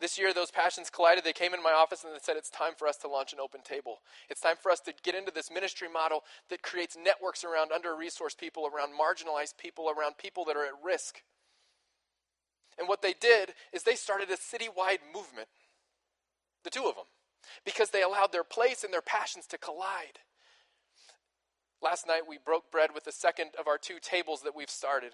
This 0.00 0.18
year, 0.18 0.34
those 0.34 0.50
passions 0.50 0.90
collided. 0.90 1.22
They 1.22 1.32
came 1.32 1.54
in 1.54 1.62
my 1.62 1.70
office 1.70 2.02
and 2.02 2.12
they 2.12 2.18
said, 2.20 2.36
It's 2.36 2.50
time 2.50 2.72
for 2.76 2.88
us 2.88 2.96
to 2.98 3.08
launch 3.08 3.32
an 3.32 3.38
open 3.38 3.60
table. 3.62 3.98
It's 4.28 4.40
time 4.40 4.56
for 4.60 4.72
us 4.72 4.80
to 4.80 4.94
get 5.04 5.14
into 5.14 5.30
this 5.30 5.48
ministry 5.48 5.86
model 5.88 6.24
that 6.50 6.62
creates 6.62 6.96
networks 6.96 7.44
around 7.44 7.70
under 7.70 7.90
resourced 7.90 8.36
people, 8.36 8.66
around 8.66 8.98
marginalized 8.98 9.58
people, 9.58 9.88
around 9.88 10.18
people 10.18 10.44
that 10.46 10.56
are 10.56 10.64
at 10.66 10.82
risk. 10.84 11.22
And 12.80 12.88
what 12.88 13.00
they 13.00 13.12
did 13.12 13.54
is 13.72 13.84
they 13.84 13.94
started 13.94 14.28
a 14.30 14.36
citywide 14.36 15.06
movement, 15.14 15.46
the 16.64 16.70
two 16.70 16.86
of 16.88 16.96
them 16.96 17.06
because 17.64 17.90
they 17.90 18.02
allowed 18.02 18.32
their 18.32 18.44
place 18.44 18.84
and 18.84 18.92
their 18.92 19.02
passions 19.02 19.46
to 19.48 19.58
collide. 19.58 20.20
Last 21.82 22.06
night 22.06 22.22
we 22.28 22.38
broke 22.44 22.70
bread 22.70 22.90
with 22.94 23.04
the 23.04 23.12
second 23.12 23.50
of 23.58 23.66
our 23.68 23.78
two 23.78 23.98
tables 24.00 24.42
that 24.42 24.56
we've 24.56 24.70
started 24.70 25.12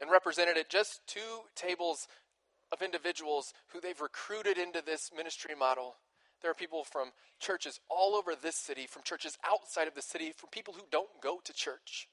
and 0.00 0.10
represented 0.10 0.56
it 0.56 0.68
just 0.68 1.00
two 1.06 1.46
tables 1.54 2.08
of 2.72 2.82
individuals 2.82 3.52
who 3.68 3.80
they've 3.80 4.00
recruited 4.00 4.58
into 4.58 4.82
this 4.84 5.10
ministry 5.16 5.54
model. 5.58 5.96
There 6.40 6.50
are 6.50 6.54
people 6.54 6.84
from 6.84 7.10
churches 7.38 7.78
all 7.88 8.14
over 8.16 8.34
this 8.34 8.56
city, 8.56 8.86
from 8.88 9.02
churches 9.04 9.38
outside 9.48 9.86
of 9.86 9.94
the 9.94 10.02
city, 10.02 10.32
from 10.36 10.50
people 10.50 10.74
who 10.74 10.82
don't 10.90 11.20
go 11.22 11.38
to 11.44 11.52
church 11.52 12.08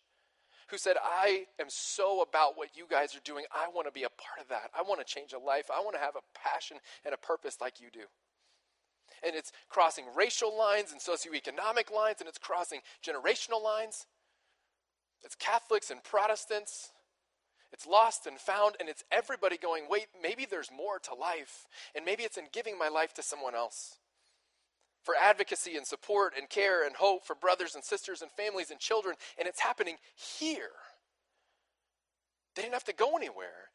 who 0.70 0.78
said, 0.78 0.96
I 1.04 1.46
am 1.60 1.68
so 1.70 2.22
about 2.22 2.58
what 2.58 2.76
you 2.76 2.86
guys 2.90 3.16
are 3.16 3.22
doing. 3.24 3.46
I 3.52 3.68
want 3.74 3.88
to 3.88 3.94
be 3.94 4.04
a 4.04 4.10
part 4.10 4.40
of 4.42 4.50
that. 4.50 4.72
I 4.78 4.82
want 4.82 5.00
to 5.00 5.06
change 5.06 5.34
a 5.34 5.40
life. 5.40 5.70
I 5.74 5.82
want 5.82 5.96
to 5.96 6.02
have 6.02 6.16
a 6.16 6.38
passion 6.38 6.78
and 7.06 7.14
a 7.14 7.18
purpose 7.18 7.58
like 7.60 7.82
you 7.82 7.88
do. 7.92 8.06
And 9.26 9.36
it's 9.36 9.52
crossing 9.68 10.06
racial 10.16 10.58
lines 10.58 10.92
and 10.92 11.02
socioeconomic 11.02 11.92
lines, 11.94 12.18
and 12.20 12.30
it's 12.30 12.38
crossing 12.38 12.80
generational 13.06 13.62
lines. 13.64 14.06
It's 15.24 15.36
Catholics 15.36 15.92
and 15.92 16.04
Protestants. 16.04 16.92
It's 17.74 17.86
lost 17.86 18.26
and 18.26 18.40
found, 18.40 18.76
and 18.80 18.90
it's 18.90 19.04
everybody 19.12 19.58
going, 19.58 19.84
wait, 19.90 20.08
maybe 20.22 20.48
there's 20.50 20.72
more 20.72 21.00
to 21.00 21.14
life. 21.14 21.68
And 21.96 22.06
maybe 22.06 22.24
it's 22.24 22.38
in 22.38 22.46
giving 22.52 22.78
my 22.78 22.88
life 22.88 23.14
to 23.16 23.24
someone 23.24 23.56
else 23.56 23.98
for 25.04 25.16
advocacy 25.16 25.76
and 25.76 25.86
support 25.86 26.34
and 26.38 26.50
care 26.50 26.86
and 26.86 26.96
hope 26.96 27.26
for 27.26 27.36
brothers 27.36 27.76
and 27.76 27.84
sisters 27.84 28.22
and 28.22 28.32
families 28.32 28.72
and 28.72 28.80
children, 28.80 29.16
and 29.38 29.48
it's 29.48 29.62
happening 29.62 29.98
here. 30.16 30.72
They 32.56 32.62
didn't 32.62 32.74
have 32.74 32.84
to 32.86 32.94
go 32.94 33.16
anywhere. 33.16 33.70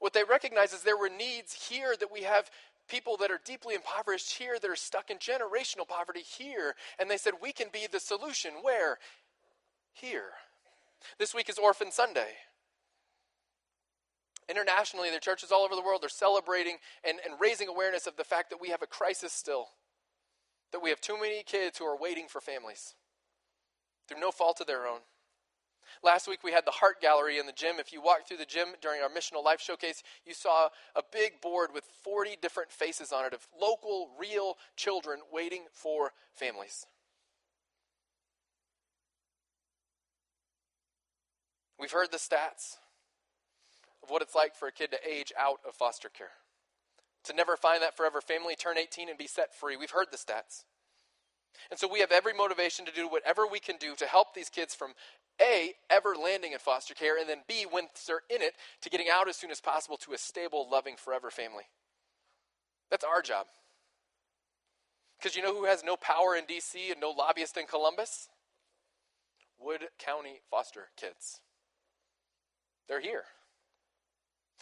What 0.00 0.12
they 0.12 0.24
recognize 0.24 0.72
is 0.72 0.82
there 0.82 0.98
were 0.98 1.08
needs 1.08 1.68
here 1.68 1.94
that 1.98 2.12
we 2.12 2.22
have 2.22 2.50
people 2.88 3.16
that 3.16 3.30
are 3.30 3.40
deeply 3.44 3.74
impoverished 3.74 4.32
here, 4.36 4.58
that 4.60 4.70
are 4.70 4.76
stuck 4.76 5.10
in 5.10 5.18
generational 5.18 5.88
poverty 5.88 6.20
here. 6.20 6.74
And 6.98 7.10
they 7.10 7.16
said, 7.16 7.34
we 7.40 7.52
can 7.52 7.68
be 7.72 7.86
the 7.90 8.00
solution. 8.00 8.52
Where? 8.62 8.98
Here. 9.92 10.32
This 11.18 11.34
week 11.34 11.48
is 11.48 11.58
Orphan 11.58 11.90
Sunday. 11.90 12.32
Internationally, 14.48 15.08
there 15.08 15.16
are 15.16 15.20
churches 15.20 15.50
all 15.50 15.64
over 15.64 15.74
the 15.74 15.82
world, 15.82 16.02
they're 16.02 16.10
celebrating 16.10 16.76
and, 17.02 17.18
and 17.24 17.40
raising 17.40 17.68
awareness 17.68 18.06
of 18.06 18.16
the 18.16 18.24
fact 18.24 18.50
that 18.50 18.60
we 18.60 18.68
have 18.68 18.82
a 18.82 18.86
crisis 18.86 19.32
still, 19.32 19.68
that 20.74 20.82
we 20.82 20.90
have 20.90 21.00
too 21.00 21.16
many 21.16 21.44
kids 21.44 21.78
who 21.78 21.84
are 21.84 21.96
waiting 21.96 22.26
for 22.26 22.40
families 22.40 22.96
through 24.08 24.18
no 24.18 24.32
fault 24.32 24.60
of 24.60 24.66
their 24.66 24.88
own. 24.88 24.98
Last 26.02 26.26
week 26.26 26.42
we 26.42 26.50
had 26.50 26.66
the 26.66 26.72
Heart 26.72 27.00
Gallery 27.00 27.38
in 27.38 27.46
the 27.46 27.52
gym. 27.52 27.76
If 27.78 27.92
you 27.92 28.02
walked 28.02 28.26
through 28.26 28.38
the 28.38 28.44
gym 28.44 28.70
during 28.82 29.00
our 29.00 29.08
missional 29.08 29.44
life 29.44 29.60
showcase, 29.60 30.02
you 30.26 30.34
saw 30.34 30.70
a 30.96 31.02
big 31.12 31.40
board 31.40 31.70
with 31.72 31.84
40 32.02 32.38
different 32.42 32.72
faces 32.72 33.12
on 33.12 33.24
it 33.24 33.32
of 33.32 33.46
local, 33.58 34.10
real 34.18 34.56
children 34.76 35.20
waiting 35.32 35.66
for 35.72 36.10
families. 36.34 36.86
We've 41.78 41.92
heard 41.92 42.10
the 42.10 42.18
stats 42.18 42.78
of 44.02 44.10
what 44.10 44.22
it's 44.22 44.34
like 44.34 44.56
for 44.56 44.66
a 44.66 44.72
kid 44.72 44.90
to 44.90 44.98
age 45.08 45.32
out 45.38 45.60
of 45.66 45.76
foster 45.76 46.08
care, 46.08 46.32
to 47.24 47.32
never 47.32 47.56
find 47.56 47.82
that 47.82 47.96
forever 47.96 48.20
family, 48.20 48.54
turn 48.54 48.78
18, 48.78 49.08
and 49.08 49.18
be 49.18 49.26
set 49.26 49.54
free. 49.54 49.76
We've 49.76 49.90
heard 49.90 50.08
the 50.10 50.16
stats. 50.16 50.64
And 51.70 51.78
so 51.78 51.88
we 51.90 52.00
have 52.00 52.12
every 52.12 52.32
motivation 52.32 52.84
to 52.84 52.92
do 52.92 53.08
whatever 53.08 53.46
we 53.46 53.60
can 53.60 53.76
do 53.76 53.94
to 53.96 54.06
help 54.06 54.34
these 54.34 54.48
kids 54.48 54.74
from 54.74 54.92
A, 55.40 55.72
ever 55.88 56.14
landing 56.20 56.52
in 56.52 56.58
foster 56.58 56.94
care, 56.94 57.18
and 57.18 57.28
then 57.28 57.42
B, 57.48 57.64
once 57.70 58.04
they're 58.06 58.22
in 58.28 58.42
it, 58.42 58.54
to 58.82 58.90
getting 58.90 59.06
out 59.12 59.28
as 59.28 59.36
soon 59.36 59.50
as 59.50 59.60
possible 59.60 59.96
to 59.98 60.12
a 60.12 60.18
stable, 60.18 60.68
loving, 60.70 60.96
forever 60.96 61.30
family. 61.30 61.64
That's 62.90 63.04
our 63.04 63.22
job. 63.22 63.46
Because 65.18 65.36
you 65.36 65.42
know 65.42 65.54
who 65.54 65.64
has 65.64 65.82
no 65.82 65.96
power 65.96 66.36
in 66.36 66.44
D.C. 66.44 66.90
and 66.90 67.00
no 67.00 67.10
lobbyist 67.10 67.56
in 67.56 67.66
Columbus? 67.66 68.28
Wood 69.58 69.84
County 69.98 70.40
foster 70.50 70.88
kids. 71.00 71.40
They're 72.88 73.00
here. 73.00 73.24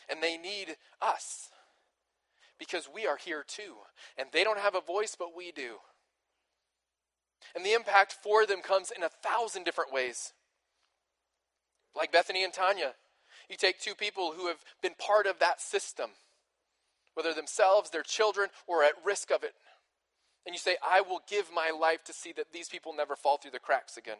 And 0.08 0.22
they 0.22 0.36
need 0.36 0.76
us 1.00 1.48
because 2.62 2.88
we 2.94 3.08
are 3.08 3.16
here 3.16 3.44
too. 3.44 3.74
And 4.16 4.28
they 4.30 4.44
don't 4.44 4.60
have 4.60 4.76
a 4.76 4.80
voice, 4.80 5.16
but 5.18 5.36
we 5.36 5.50
do. 5.50 5.78
And 7.56 7.66
the 7.66 7.72
impact 7.72 8.12
for 8.22 8.46
them 8.46 8.62
comes 8.62 8.92
in 8.96 9.02
a 9.02 9.08
thousand 9.08 9.64
different 9.64 9.92
ways. 9.92 10.32
Like 11.96 12.12
Bethany 12.12 12.44
and 12.44 12.52
Tanya, 12.52 12.94
you 13.50 13.56
take 13.56 13.80
two 13.80 13.96
people 13.96 14.34
who 14.36 14.46
have 14.46 14.58
been 14.80 14.94
part 14.96 15.26
of 15.26 15.40
that 15.40 15.60
system, 15.60 16.10
whether 17.14 17.34
themselves, 17.34 17.90
their 17.90 18.04
children, 18.04 18.48
or 18.68 18.84
at 18.84 18.92
risk 19.04 19.32
of 19.32 19.42
it. 19.42 19.54
And 20.46 20.54
you 20.54 20.60
say, 20.60 20.76
I 20.88 21.00
will 21.00 21.20
give 21.28 21.50
my 21.52 21.70
life 21.76 22.04
to 22.04 22.12
see 22.12 22.32
that 22.36 22.52
these 22.52 22.68
people 22.68 22.94
never 22.96 23.16
fall 23.16 23.38
through 23.38 23.50
the 23.50 23.58
cracks 23.58 23.96
again. 23.96 24.18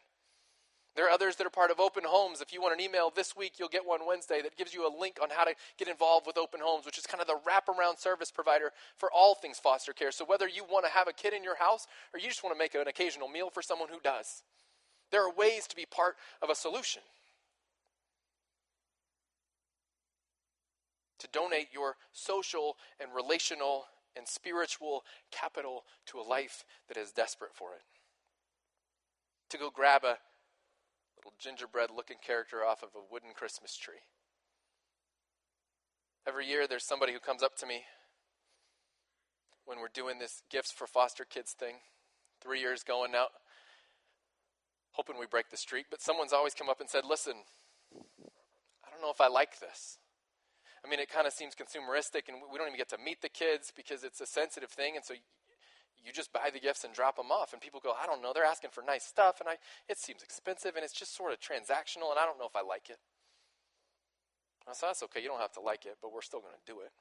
There 0.95 1.07
are 1.07 1.11
others 1.11 1.37
that 1.37 1.47
are 1.47 1.51
part 1.51 1.71
of 1.71 1.81
Open 1.81 2.03
Homes. 2.07 2.43
If 2.43 2.53
you 2.53 2.61
want 2.61 2.75
an 2.75 2.81
email 2.81 3.11
this 3.15 3.35
week, 3.35 3.55
you'll 3.59 3.69
get 3.69 3.87
one 3.87 4.01
Wednesday 4.07 4.43
that 4.43 4.57
gives 4.57 4.75
you 4.75 4.87
a 4.87 4.93
link 4.93 5.19
on 5.23 5.31
how 5.31 5.45
to 5.45 5.55
get 5.79 5.89
involved 5.89 6.27
with 6.27 6.37
Open 6.37 6.61
Homes, 6.63 6.85
which 6.85 6.99
is 6.99 7.07
kind 7.07 7.21
of 7.21 7.27
the 7.27 7.39
wraparound 7.49 7.99
service 7.99 8.31
provider 8.31 8.73
for 8.99 9.11
all 9.11 9.35
things 9.35 9.59
foster 9.59 9.95
care. 9.95 10.13
So 10.13 10.27
whether 10.27 10.47
you 10.47 10.65
want 10.65 10.85
to 10.85 10.93
have 10.93 11.09
a 11.09 11.13
kid 11.13 11.33
in 11.33 11.43
your 11.43 11.57
house 11.57 11.87
or 12.13 12.21
you 12.21 12.29
just 12.29 12.45
want 12.45 12.55
to 12.55 12.59
make 12.59 12.75
an 12.75 12.89
occasional 12.89 13.29
meal 13.29 13.49
for 13.49 13.63
someone 13.63 13.89
who 13.89 14.01
does, 14.05 14.43
there 15.11 15.27
are 15.27 15.33
ways 15.33 15.67
to 15.69 15.77
be 15.77 15.87
part 15.87 16.17
of 16.43 16.51
a 16.51 16.55
solution. 16.55 17.03
To 21.21 21.29
donate 21.33 21.69
your 21.73 21.97
social 22.13 22.77
and 23.01 23.09
relational 23.15 23.85
and 24.15 24.29
spiritual 24.29 25.05
capital 25.31 25.85
to 26.07 26.19
a 26.19 26.23
life 26.23 26.65
that 26.89 26.99
is 26.99 27.13
desperate 27.13 27.55
for 27.55 27.73
it. 27.73 27.83
To 29.51 29.57
go 29.57 29.71
grab 29.71 30.05
a 30.05 30.19
little 31.25 31.37
gingerbread 31.39 31.91
looking 31.95 32.17
character 32.25 32.65
off 32.65 32.83
of 32.83 32.91
a 32.95 33.13
wooden 33.13 33.31
Christmas 33.35 33.77
tree. 33.77 34.03
Every 36.27 36.47
year 36.47 36.67
there's 36.67 36.85
somebody 36.85 37.13
who 37.13 37.21
comes 37.21 37.43
up 37.43 37.57
to 37.59 37.67
me 37.67 37.83
when 39.65 39.79
we're 39.79 39.93
doing 39.93 40.19
this 40.19 40.43
gifts 40.51 40.73
for 40.73 40.87
foster 40.87 41.25
kids 41.25 41.53
thing. 41.53 41.77
Three 42.41 42.61
years 42.61 42.83
going 42.83 43.13
now, 43.13 43.27
hoping 44.93 45.17
we 45.19 45.27
break 45.27 45.51
the 45.51 45.57
streak, 45.57 45.87
but 45.91 46.03
someone's 46.03 46.33
always 46.33 46.55
come 46.55 46.69
up 46.69 46.81
and 46.81 46.91
said, 46.91 47.05
Listen, 47.09 47.35
I 47.95 48.91
don't 48.91 49.01
know 49.01 49.13
if 49.13 49.21
I 49.21 49.29
like 49.29 49.61
this. 49.61 49.99
I 50.85 50.89
mean, 50.89 50.99
it 50.99 51.09
kind 51.09 51.29
of 51.29 51.33
seems 51.33 51.55
consumeristic, 51.55 52.27
and 52.27 52.39
we 52.51 52.59
don't 52.59 52.67
even 52.67 52.79
get 52.79 52.91
to 52.91 52.99
meet 52.99 53.23
the 53.23 53.29
kids 53.29 53.73
because 53.75 54.03
it's 54.03 54.21
a 54.21 54.27
sensitive 54.27 54.71
thing, 54.71 54.97
and 54.97 55.05
so 55.05 55.15
you 56.05 56.13
just 56.13 56.33
buy 56.33 56.51
the 56.53 56.61
gifts 56.61 56.85
and 56.85 56.93
drop 56.93 57.17
them 57.17 57.31
off. 57.31 57.53
And 57.53 57.63
people 57.63 57.81
go, 57.83 57.93
I 57.93 58.07
don't 58.07 58.23
know, 58.23 58.33
they're 58.35 58.45
asking 58.45 58.71
for 58.71 58.83
nice 58.83 59.05
stuff, 59.05 59.41
and 59.41 59.49
I, 59.49 59.57
it 59.89 59.99
seems 59.99 60.23
expensive, 60.23 60.75
and 60.75 60.85
it's 60.85 60.93
just 60.93 61.17
sort 61.17 61.33
of 61.33 61.39
transactional, 61.39 62.11
and 62.11 62.19
I 62.19 62.27
don't 62.27 62.39
know 62.39 62.47
if 62.47 62.57
I 62.57 62.63
like 62.63 62.91
it. 62.91 62.99
I 64.69 64.73
said, 64.75 64.89
that's 64.89 65.03
okay, 65.05 65.21
you 65.21 65.29
don't 65.29 65.41
have 65.41 65.53
to 65.53 65.61
like 65.61 65.87
it, 65.87 65.97
but 66.01 66.13
we're 66.13 66.23
still 66.23 66.41
going 66.41 66.55
to 66.55 66.73
do 66.73 66.81
it. 66.81 66.93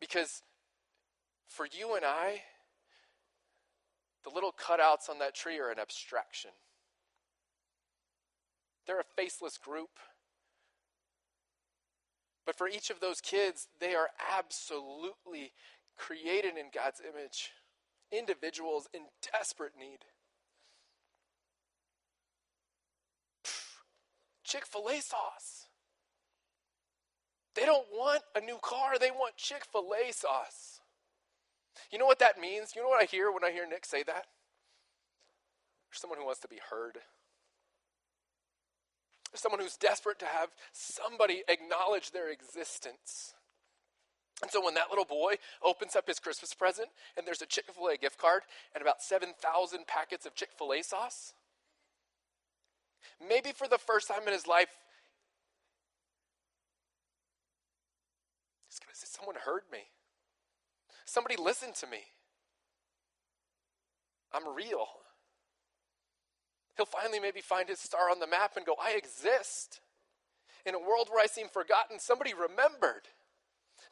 Because 0.00 0.42
for 1.48 1.66
you 1.70 1.94
and 1.94 2.04
I, 2.04 2.42
the 4.24 4.30
little 4.30 4.52
cutouts 4.52 5.08
on 5.08 5.18
that 5.18 5.34
tree 5.34 5.58
are 5.58 5.70
an 5.70 5.78
abstraction. 5.78 6.50
They're 8.86 9.00
a 9.00 9.04
faceless 9.16 9.56
group. 9.56 9.90
But 12.44 12.56
for 12.56 12.66
each 12.66 12.90
of 12.90 13.00
those 13.00 13.20
kids, 13.20 13.68
they 13.78 13.94
are 13.94 14.08
absolutely 14.36 15.52
created 16.00 16.56
in 16.56 16.66
God's 16.74 17.00
image, 17.00 17.50
individuals 18.10 18.88
in 18.94 19.02
desperate 19.32 19.72
need. 19.78 19.98
Chick 24.42 24.66
fil 24.66 24.88
A 24.88 25.00
sauce. 25.00 25.66
They 27.54 27.66
don't 27.66 27.86
want 27.92 28.22
a 28.34 28.40
new 28.40 28.58
car, 28.62 28.98
they 28.98 29.10
want 29.10 29.36
Chick 29.36 29.64
fil 29.70 29.92
A 29.94 30.12
sauce. 30.12 30.80
You 31.92 31.98
know 31.98 32.06
what 32.06 32.18
that 32.20 32.40
means? 32.40 32.72
You 32.74 32.82
know 32.82 32.88
what 32.88 33.02
I 33.02 33.06
hear 33.06 33.30
when 33.30 33.44
I 33.44 33.50
hear 33.50 33.68
Nick 33.68 33.84
say 33.84 34.02
that? 34.02 34.26
There's 35.90 36.00
someone 36.00 36.18
who 36.18 36.24
wants 36.24 36.40
to 36.40 36.48
be 36.48 36.60
heard. 36.70 36.98
There's 39.30 39.40
someone 39.40 39.60
who's 39.60 39.76
desperate 39.76 40.18
to 40.20 40.26
have 40.26 40.48
somebody 40.72 41.42
acknowledge 41.48 42.10
their 42.10 42.30
existence. 42.30 43.34
And 44.42 44.50
so 44.50 44.64
when 44.64 44.74
that 44.74 44.88
little 44.88 45.04
boy 45.04 45.34
opens 45.62 45.96
up 45.96 46.06
his 46.06 46.18
Christmas 46.18 46.54
present 46.54 46.88
and 47.16 47.26
there's 47.26 47.42
a 47.42 47.46
Chick 47.46 47.66
fil 47.72 47.88
A 47.88 47.96
gift 47.96 48.18
card 48.18 48.42
and 48.74 48.82
about 48.82 49.02
7,000 49.02 49.86
packets 49.86 50.24
of 50.24 50.34
Chick 50.34 50.50
fil 50.56 50.72
A 50.72 50.82
sauce, 50.82 51.34
maybe 53.26 53.52
for 53.52 53.68
the 53.68 53.78
first 53.78 54.08
time 54.08 54.22
in 54.26 54.32
his 54.32 54.46
life, 54.46 54.70
he's 58.68 58.78
going 58.78 58.92
to 58.92 58.98
say, 58.98 59.06
Someone 59.10 59.36
heard 59.44 59.62
me. 59.70 59.80
Somebody 61.04 61.36
listened 61.36 61.74
to 61.76 61.86
me. 61.86 62.04
I'm 64.32 64.54
real. 64.54 64.86
He'll 66.76 66.86
finally 66.86 67.20
maybe 67.20 67.40
find 67.40 67.68
his 67.68 67.80
star 67.80 68.10
on 68.10 68.20
the 68.20 68.26
map 68.26 68.52
and 68.56 68.64
go, 68.64 68.74
I 68.80 68.92
exist. 68.92 69.80
In 70.64 70.74
a 70.74 70.78
world 70.78 71.08
where 71.10 71.22
I 71.22 71.26
seem 71.26 71.48
forgotten, 71.48 71.98
somebody 71.98 72.32
remembered. 72.32 73.08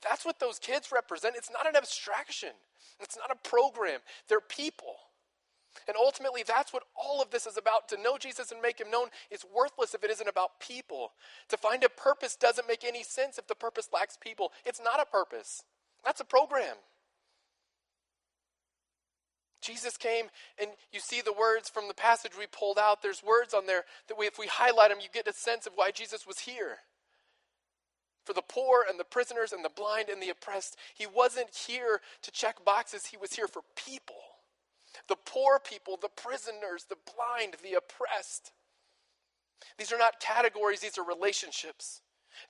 That's 0.02 0.24
what 0.24 0.38
those 0.38 0.58
kids 0.58 0.90
represent. 0.92 1.36
It's 1.36 1.50
not 1.50 1.68
an 1.68 1.76
abstraction, 1.76 2.50
it's 3.00 3.16
not 3.16 3.30
a 3.30 3.48
program. 3.48 4.00
They're 4.28 4.40
people. 4.40 4.96
And 5.86 5.96
ultimately, 5.96 6.42
that's 6.46 6.72
what 6.72 6.82
all 6.96 7.22
of 7.22 7.30
this 7.30 7.46
is 7.46 7.56
about. 7.56 7.88
To 7.88 8.02
know 8.02 8.18
Jesus 8.18 8.50
and 8.50 8.60
make 8.60 8.80
him 8.80 8.90
known 8.90 9.08
is 9.30 9.44
worthless 9.54 9.94
if 9.94 10.02
it 10.02 10.10
isn't 10.10 10.28
about 10.28 10.58
people. 10.60 11.12
To 11.50 11.56
find 11.56 11.84
a 11.84 11.88
purpose 11.88 12.34
doesn't 12.34 12.66
make 12.66 12.84
any 12.84 13.04
sense 13.04 13.38
if 13.38 13.46
the 13.46 13.54
purpose 13.54 13.88
lacks 13.92 14.18
people. 14.20 14.52
It's 14.64 14.80
not 14.82 15.00
a 15.00 15.06
purpose, 15.06 15.62
that's 16.04 16.20
a 16.20 16.24
program. 16.24 16.76
Jesus 19.60 19.96
came, 19.96 20.26
and 20.60 20.70
you 20.92 21.00
see 21.00 21.20
the 21.20 21.32
words 21.32 21.68
from 21.68 21.88
the 21.88 21.94
passage 21.94 22.32
we 22.38 22.46
pulled 22.46 22.78
out. 22.78 23.02
There's 23.02 23.24
words 23.24 23.52
on 23.52 23.66
there 23.66 23.84
that 24.06 24.16
we, 24.16 24.26
if 24.26 24.38
we 24.38 24.46
highlight 24.46 24.90
them, 24.90 25.00
you 25.02 25.08
get 25.12 25.26
a 25.26 25.32
sense 25.32 25.66
of 25.66 25.72
why 25.74 25.90
Jesus 25.90 26.26
was 26.26 26.38
here 26.38 26.78
for 28.28 28.34
the 28.34 28.42
poor 28.42 28.84
and 28.86 29.00
the 29.00 29.04
prisoners 29.04 29.54
and 29.54 29.64
the 29.64 29.70
blind 29.70 30.10
and 30.10 30.22
the 30.22 30.28
oppressed. 30.28 30.76
He 30.94 31.06
wasn't 31.06 31.48
here 31.66 32.02
to 32.20 32.30
check 32.30 32.62
boxes, 32.62 33.06
he 33.06 33.16
was 33.16 33.32
here 33.32 33.48
for 33.48 33.62
people. 33.74 34.20
The 35.08 35.16
poor 35.16 35.58
people, 35.58 35.98
the 35.98 36.10
prisoners, 36.10 36.84
the 36.90 36.98
blind, 37.06 37.54
the 37.62 37.78
oppressed. 37.78 38.52
These 39.78 39.92
are 39.92 39.98
not 39.98 40.20
categories, 40.20 40.80
these 40.80 40.98
are 40.98 41.04
relationships. 41.04 42.02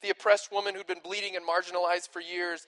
The 0.03 0.11
oppressed 0.11 0.51
woman 0.51 0.75
who'd 0.75 0.89
been 0.89 0.99
bleeding 0.99 1.37
and 1.37 1.47
marginalized 1.47 2.09
for 2.09 2.21
years, 2.21 2.67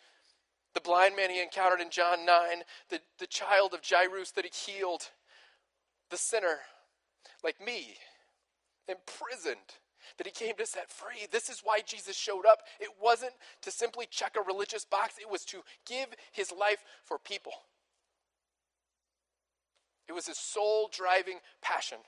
the 0.72 0.80
blind 0.80 1.16
man 1.16 1.30
he 1.30 1.42
encountered 1.42 1.80
in 1.80 1.90
John 1.90 2.24
9, 2.24 2.62
the, 2.90 3.00
the 3.18 3.26
child 3.26 3.74
of 3.74 3.80
Jairus 3.84 4.30
that 4.32 4.44
he 4.44 4.72
healed, 4.72 5.10
the 6.10 6.16
sinner 6.16 6.60
like 7.42 7.60
me, 7.60 7.96
imprisoned 8.88 9.79
that 10.18 10.26
he 10.26 10.32
came 10.32 10.56
to 10.56 10.66
set 10.66 10.90
free. 10.90 11.26
This 11.30 11.48
is 11.48 11.62
why 11.62 11.80
Jesus 11.84 12.16
showed 12.16 12.46
up. 12.46 12.60
It 12.78 12.90
wasn't 13.02 13.32
to 13.62 13.70
simply 13.70 14.06
check 14.10 14.36
a 14.36 14.42
religious 14.42 14.84
box, 14.84 15.14
it 15.20 15.30
was 15.30 15.44
to 15.46 15.62
give 15.86 16.08
his 16.32 16.52
life 16.52 16.84
for 17.04 17.18
people. 17.18 17.52
It 20.08 20.12
was 20.12 20.26
his 20.26 20.38
soul 20.38 20.90
driving 20.92 21.38
passion. 21.62 21.98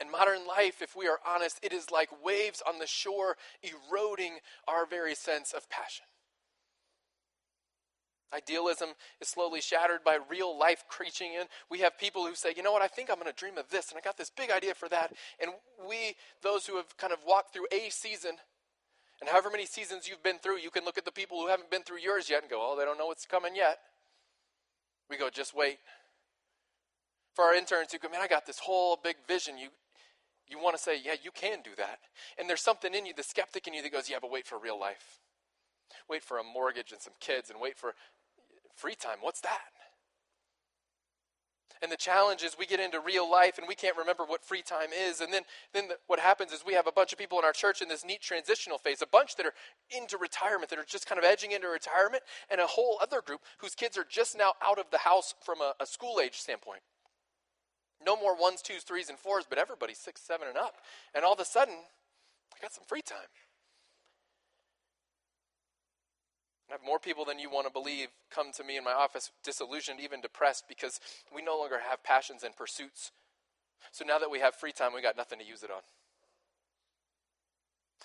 And 0.00 0.10
modern 0.10 0.46
life, 0.46 0.80
if 0.82 0.94
we 0.94 1.08
are 1.08 1.18
honest, 1.26 1.58
it 1.62 1.72
is 1.72 1.90
like 1.90 2.24
waves 2.24 2.62
on 2.66 2.78
the 2.78 2.86
shore 2.86 3.36
eroding 3.62 4.38
our 4.68 4.86
very 4.86 5.14
sense 5.14 5.52
of 5.52 5.68
passion. 5.68 6.04
Idealism 8.34 8.90
is 9.20 9.28
slowly 9.28 9.60
shattered 9.60 10.04
by 10.04 10.18
real 10.28 10.56
life 10.56 10.84
creeping 10.88 11.32
in. 11.32 11.46
We 11.70 11.80
have 11.80 11.98
people 11.98 12.26
who 12.26 12.34
say, 12.34 12.52
you 12.54 12.62
know 12.62 12.72
what, 12.72 12.82
I 12.82 12.88
think 12.88 13.08
I'm 13.08 13.16
going 13.16 13.26
to 13.26 13.32
dream 13.32 13.56
of 13.56 13.70
this, 13.70 13.90
and 13.90 13.98
I 13.98 14.02
got 14.02 14.18
this 14.18 14.30
big 14.30 14.50
idea 14.50 14.74
for 14.74 14.88
that. 14.90 15.14
And 15.40 15.52
we, 15.88 16.14
those 16.42 16.66
who 16.66 16.76
have 16.76 16.94
kind 16.98 17.12
of 17.12 17.20
walked 17.26 17.54
through 17.54 17.66
a 17.72 17.88
season, 17.88 18.32
and 19.20 19.30
however 19.30 19.48
many 19.50 19.64
seasons 19.64 20.06
you've 20.06 20.22
been 20.22 20.38
through, 20.38 20.58
you 20.58 20.70
can 20.70 20.84
look 20.84 20.98
at 20.98 21.06
the 21.06 21.12
people 21.12 21.40
who 21.40 21.48
haven't 21.48 21.70
been 21.70 21.82
through 21.82 21.98
yours 21.98 22.28
yet 22.28 22.42
and 22.42 22.50
go, 22.50 22.58
oh, 22.60 22.76
they 22.78 22.84
don't 22.84 22.98
know 22.98 23.06
what's 23.06 23.24
coming 23.24 23.56
yet. 23.56 23.78
We 25.08 25.16
go, 25.16 25.30
just 25.30 25.54
wait. 25.54 25.78
For 27.34 27.44
our 27.44 27.54
interns 27.54 27.92
who 27.92 27.98
go, 27.98 28.10
man, 28.10 28.20
I 28.20 28.28
got 28.28 28.46
this 28.46 28.58
whole 28.58 28.98
big 29.02 29.16
vision. 29.26 29.56
You, 29.56 29.68
you 30.46 30.58
want 30.58 30.76
to 30.76 30.82
say, 30.82 31.00
yeah, 31.02 31.14
you 31.22 31.30
can 31.30 31.62
do 31.64 31.70
that. 31.78 32.00
And 32.38 32.48
there's 32.48 32.60
something 32.60 32.94
in 32.94 33.06
you, 33.06 33.14
the 33.16 33.22
skeptic 33.22 33.66
in 33.66 33.74
you, 33.74 33.82
that 33.82 33.92
goes, 33.92 34.10
yeah, 34.10 34.18
but 34.20 34.30
wait 34.30 34.46
for 34.46 34.58
real 34.58 34.78
life. 34.78 35.20
Wait 36.08 36.22
for 36.22 36.38
a 36.38 36.44
mortgage 36.44 36.92
and 36.92 37.00
some 37.00 37.14
kids 37.20 37.50
and 37.50 37.60
wait 37.60 37.76
for 37.76 37.94
Free 38.78 38.94
time, 38.94 39.18
what's 39.20 39.40
that? 39.40 39.72
And 41.82 41.90
the 41.90 41.96
challenge 41.96 42.44
is 42.44 42.56
we 42.56 42.64
get 42.64 42.78
into 42.78 43.00
real 43.00 43.28
life 43.28 43.58
and 43.58 43.66
we 43.66 43.74
can't 43.74 43.96
remember 43.96 44.24
what 44.24 44.44
free 44.44 44.62
time 44.62 44.90
is. 44.96 45.20
And 45.20 45.32
then, 45.32 45.42
then 45.74 45.88
the, 45.88 45.96
what 46.06 46.20
happens 46.20 46.52
is 46.52 46.62
we 46.64 46.74
have 46.74 46.86
a 46.86 46.92
bunch 46.92 47.12
of 47.12 47.18
people 47.18 47.40
in 47.40 47.44
our 47.44 47.52
church 47.52 47.82
in 47.82 47.88
this 47.88 48.04
neat 48.04 48.20
transitional 48.20 48.78
phase, 48.78 49.02
a 49.02 49.06
bunch 49.06 49.34
that 49.34 49.46
are 49.46 49.52
into 49.90 50.16
retirement, 50.16 50.70
that 50.70 50.78
are 50.78 50.84
just 50.84 51.08
kind 51.08 51.18
of 51.18 51.24
edging 51.24 51.50
into 51.50 51.66
retirement, 51.66 52.22
and 52.48 52.60
a 52.60 52.66
whole 52.66 52.98
other 53.02 53.20
group 53.20 53.40
whose 53.58 53.74
kids 53.74 53.98
are 53.98 54.06
just 54.08 54.38
now 54.38 54.52
out 54.62 54.78
of 54.78 54.86
the 54.92 54.98
house 54.98 55.34
from 55.44 55.60
a, 55.60 55.74
a 55.80 55.86
school 55.86 56.20
age 56.22 56.36
standpoint. 56.36 56.82
No 58.04 58.16
more 58.16 58.36
ones, 58.40 58.62
twos, 58.62 58.84
threes, 58.84 59.08
and 59.08 59.18
fours, 59.18 59.44
but 59.48 59.58
everybody's 59.58 59.98
six, 59.98 60.20
seven, 60.20 60.46
and 60.46 60.56
up. 60.56 60.76
And 61.16 61.24
all 61.24 61.34
of 61.34 61.40
a 61.40 61.44
sudden, 61.44 61.74
I 62.54 62.62
got 62.62 62.72
some 62.72 62.84
free 62.86 63.02
time. 63.02 63.26
I 66.68 66.74
have 66.74 66.84
more 66.84 66.98
people 66.98 67.24
than 67.24 67.38
you 67.38 67.50
want 67.50 67.66
to 67.66 67.72
believe 67.72 68.08
come 68.30 68.52
to 68.52 68.64
me 68.64 68.76
in 68.76 68.84
my 68.84 68.92
office 68.92 69.30
disillusioned, 69.42 70.00
even 70.00 70.20
depressed, 70.20 70.64
because 70.68 71.00
we 71.34 71.42
no 71.42 71.58
longer 71.58 71.78
have 71.88 72.04
passions 72.04 72.42
and 72.42 72.54
pursuits. 72.54 73.10
So 73.90 74.04
now 74.04 74.18
that 74.18 74.30
we 74.30 74.40
have 74.40 74.54
free 74.54 74.72
time, 74.72 74.92
we 74.94 75.00
got 75.00 75.16
nothing 75.16 75.38
to 75.38 75.46
use 75.46 75.62
it 75.62 75.70
on. 75.70 75.80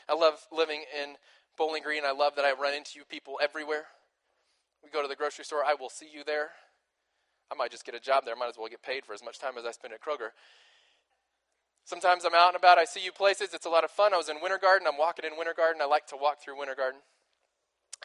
I 0.07 0.13
love 0.13 0.47
living 0.51 0.83
in 1.01 1.15
Bowling 1.57 1.83
Green. 1.83 2.03
I 2.05 2.11
love 2.11 2.35
that 2.35 2.45
I 2.45 2.53
run 2.53 2.73
into 2.73 2.97
you 2.97 3.05
people 3.05 3.39
everywhere. 3.41 3.85
We 4.83 4.89
go 4.89 5.01
to 5.01 5.07
the 5.07 5.15
grocery 5.15 5.45
store, 5.45 5.63
I 5.65 5.75
will 5.79 5.89
see 5.89 6.07
you 6.11 6.23
there. 6.23 6.51
I 7.51 7.55
might 7.55 7.71
just 7.71 7.85
get 7.85 7.95
a 7.95 7.99
job 7.99 8.25
there. 8.25 8.35
I 8.35 8.39
might 8.39 8.49
as 8.49 8.57
well 8.57 8.67
get 8.67 8.81
paid 8.81 9.05
for 9.05 9.13
as 9.13 9.23
much 9.23 9.39
time 9.39 9.57
as 9.57 9.65
I 9.65 9.71
spend 9.71 9.93
at 9.93 10.01
Kroger. 10.01 10.31
Sometimes 11.85 12.25
I'm 12.25 12.33
out 12.33 12.49
and 12.49 12.55
about. 12.55 12.77
I 12.77 12.85
see 12.85 13.03
you 13.03 13.11
places. 13.11 13.53
It's 13.53 13.65
a 13.65 13.69
lot 13.69 13.83
of 13.83 13.91
fun. 13.91 14.13
I 14.13 14.17
was 14.17 14.29
in 14.29 14.37
Winter 14.41 14.57
Garden. 14.57 14.87
I'm 14.87 14.97
walking 14.97 15.25
in 15.25 15.37
Winter 15.37 15.53
Garden. 15.55 15.81
I 15.81 15.85
like 15.85 16.07
to 16.07 16.17
walk 16.17 16.41
through 16.41 16.57
Winter 16.57 16.75
Garden. 16.75 17.01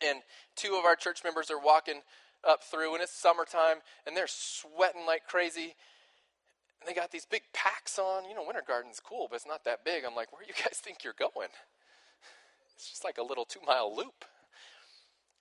And 0.06 0.22
two 0.56 0.76
of 0.78 0.84
our 0.84 0.96
church 0.96 1.20
members 1.24 1.50
are 1.50 1.58
walking 1.61 2.02
up 2.46 2.62
through, 2.62 2.94
and 2.94 3.02
it's 3.02 3.12
summertime, 3.12 3.78
and 4.06 4.16
they're 4.16 4.26
sweating 4.28 5.06
like 5.06 5.26
crazy. 5.26 5.74
And 6.80 6.87
they 6.87 6.94
got 6.94 7.11
these 7.11 7.26
big 7.26 7.42
packs 7.52 7.98
on. 7.98 8.28
You 8.28 8.34
know, 8.34 8.44
Winter 8.46 8.62
Garden's 8.66 9.00
cool, 9.00 9.26
but 9.28 9.37
it's 9.37 9.46
not 9.46 9.64
that 9.64 9.84
big. 9.84 10.04
I'm 10.04 10.14
like, 10.14 10.32
where 10.32 10.42
do 10.42 10.48
you 10.48 10.54
guys 10.54 10.78
think 10.78 11.02
you're 11.02 11.18
going? 11.18 11.48
It's 12.76 12.88
just 12.88 13.04
like 13.04 13.18
a 13.18 13.22
little 13.24 13.44
two 13.44 13.61
mile 13.66 13.94
loop. 13.94 14.24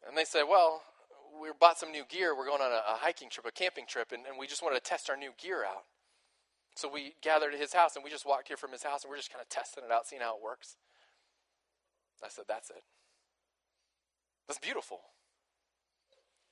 And 0.08 0.18
they 0.18 0.26
said, 0.26 0.44
well, 0.50 0.82
we 1.40 1.50
bought 1.60 1.78
some 1.78 1.92
new 1.92 2.04
gear. 2.10 2.36
We're 2.36 2.48
going 2.48 2.62
on 2.62 2.72
a, 2.72 2.82
a 2.94 2.98
hiking 2.98 3.30
trip, 3.30 3.46
a 3.46 3.52
camping 3.52 3.86
trip, 3.88 4.12
and, 4.12 4.26
and 4.26 4.40
we 4.40 4.48
just 4.48 4.64
wanted 4.64 4.84
to 4.84 4.90
test 4.90 5.10
our 5.10 5.18
new 5.18 5.32
gear 5.38 5.64
out. 5.64 5.84
So 6.76 6.90
we 6.92 7.14
gathered 7.22 7.54
at 7.54 7.60
his 7.60 7.74
house, 7.74 7.96
and 7.96 8.04
we 8.04 8.10
just 8.10 8.26
walked 8.26 8.48
here 8.48 8.58
from 8.58 8.72
his 8.72 8.84
house, 8.84 9.04
and 9.04 9.10
we're 9.10 9.18
just 9.18 9.32
kind 9.32 9.42
of 9.42 9.50
testing 9.50 9.84
it 9.84 9.92
out, 9.92 10.08
seeing 10.08 10.22
how 10.22 10.36
it 10.36 10.44
works. 10.44 10.78
I 12.24 12.30
said, 12.30 12.46
that's 12.48 12.70
it. 12.72 12.84
That's 14.48 14.60
beautiful. 14.60 15.00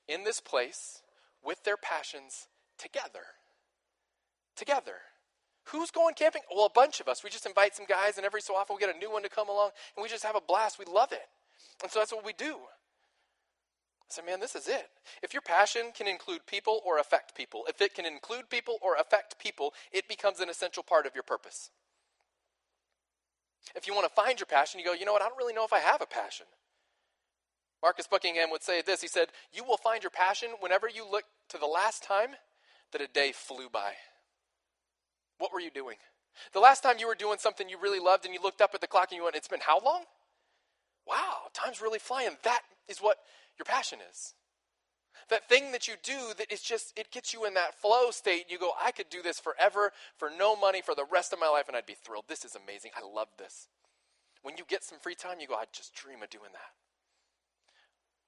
In 0.08 0.24
this 0.24 0.40
place, 0.40 1.02
with 1.44 1.64
their 1.64 1.76
passions 1.76 2.48
together. 2.78 3.24
Together. 4.56 4.94
Who's 5.70 5.90
going 5.90 6.14
camping? 6.14 6.42
Well, 6.54 6.66
a 6.66 6.70
bunch 6.70 7.00
of 7.00 7.08
us. 7.08 7.24
We 7.24 7.30
just 7.30 7.46
invite 7.46 7.74
some 7.74 7.86
guys, 7.86 8.16
and 8.16 8.26
every 8.26 8.40
so 8.40 8.54
often 8.54 8.76
we 8.76 8.80
get 8.80 8.94
a 8.94 8.98
new 8.98 9.10
one 9.10 9.22
to 9.22 9.28
come 9.28 9.48
along, 9.48 9.70
and 9.96 10.02
we 10.02 10.08
just 10.08 10.24
have 10.24 10.36
a 10.36 10.40
blast. 10.40 10.78
We 10.78 10.84
love 10.84 11.12
it. 11.12 11.26
And 11.82 11.90
so 11.90 11.98
that's 11.98 12.12
what 12.12 12.24
we 12.24 12.32
do. 12.32 12.56
I 14.08 14.08
said, 14.08 14.26
man, 14.26 14.38
this 14.38 14.54
is 14.54 14.68
it. 14.68 14.88
If 15.22 15.32
your 15.32 15.42
passion 15.42 15.90
can 15.96 16.06
include 16.06 16.46
people 16.46 16.80
or 16.86 16.98
affect 16.98 17.34
people, 17.34 17.64
if 17.68 17.80
it 17.80 17.94
can 17.94 18.06
include 18.06 18.48
people 18.48 18.78
or 18.80 18.94
affect 18.94 19.40
people, 19.40 19.74
it 19.90 20.06
becomes 20.06 20.38
an 20.38 20.48
essential 20.48 20.84
part 20.84 21.06
of 21.06 21.14
your 21.14 21.24
purpose. 21.24 21.70
If 23.74 23.88
you 23.88 23.94
want 23.94 24.06
to 24.06 24.14
find 24.14 24.38
your 24.38 24.46
passion, 24.46 24.78
you 24.78 24.86
go, 24.86 24.92
you 24.92 25.04
know 25.04 25.12
what, 25.12 25.22
I 25.22 25.28
don't 25.28 25.38
really 25.38 25.54
know 25.54 25.64
if 25.64 25.72
I 25.72 25.80
have 25.80 26.00
a 26.00 26.06
passion. 26.06 26.46
Marcus 27.82 28.06
Buckingham 28.06 28.50
would 28.50 28.62
say 28.62 28.82
this 28.82 29.00
He 29.00 29.08
said, 29.08 29.28
You 29.52 29.64
will 29.64 29.76
find 29.76 30.02
your 30.02 30.10
passion 30.10 30.50
whenever 30.60 30.88
you 30.88 31.08
look 31.10 31.24
to 31.50 31.58
the 31.58 31.66
last 31.66 32.02
time 32.02 32.30
that 32.92 33.02
a 33.02 33.06
day 33.06 33.32
flew 33.32 33.68
by. 33.68 33.92
What 35.38 35.52
were 35.52 35.60
you 35.60 35.70
doing? 35.70 35.96
The 36.52 36.60
last 36.60 36.82
time 36.82 36.96
you 36.98 37.06
were 37.06 37.14
doing 37.14 37.38
something 37.38 37.68
you 37.68 37.78
really 37.80 38.00
loved 38.00 38.24
and 38.24 38.34
you 38.34 38.42
looked 38.42 38.60
up 38.60 38.74
at 38.74 38.80
the 38.80 38.86
clock 38.86 39.08
and 39.10 39.16
you 39.16 39.24
went, 39.24 39.36
It's 39.36 39.48
been 39.48 39.60
how 39.60 39.80
long? 39.80 40.04
Wow, 41.06 41.48
time's 41.54 41.80
really 41.80 41.98
flying. 41.98 42.36
That 42.42 42.62
is 42.88 42.98
what 42.98 43.18
your 43.58 43.64
passion 43.64 44.00
is. 44.10 44.34
That 45.28 45.48
thing 45.48 45.72
that 45.72 45.88
you 45.88 45.94
do 46.02 46.32
that 46.38 46.52
is 46.52 46.60
just, 46.60 46.96
it 46.96 47.10
gets 47.10 47.32
you 47.32 47.44
in 47.46 47.54
that 47.54 47.74
flow 47.74 48.10
state. 48.10 48.46
You 48.48 48.58
go, 48.58 48.72
I 48.80 48.92
could 48.92 49.08
do 49.08 49.22
this 49.22 49.40
forever 49.40 49.92
for 50.16 50.30
no 50.36 50.54
money 50.54 50.82
for 50.82 50.94
the 50.94 51.06
rest 51.10 51.32
of 51.32 51.40
my 51.40 51.48
life 51.48 51.66
and 51.68 51.76
I'd 51.76 51.86
be 51.86 51.96
thrilled. 52.04 52.26
This 52.28 52.44
is 52.44 52.54
amazing. 52.54 52.92
I 52.96 53.04
love 53.04 53.28
this. 53.38 53.68
When 54.42 54.56
you 54.56 54.64
get 54.68 54.84
some 54.84 54.98
free 54.98 55.16
time, 55.16 55.40
you 55.40 55.48
go, 55.48 55.54
I 55.54 55.64
just 55.72 55.94
dream 55.94 56.22
of 56.22 56.30
doing 56.30 56.50
that. 56.52 56.85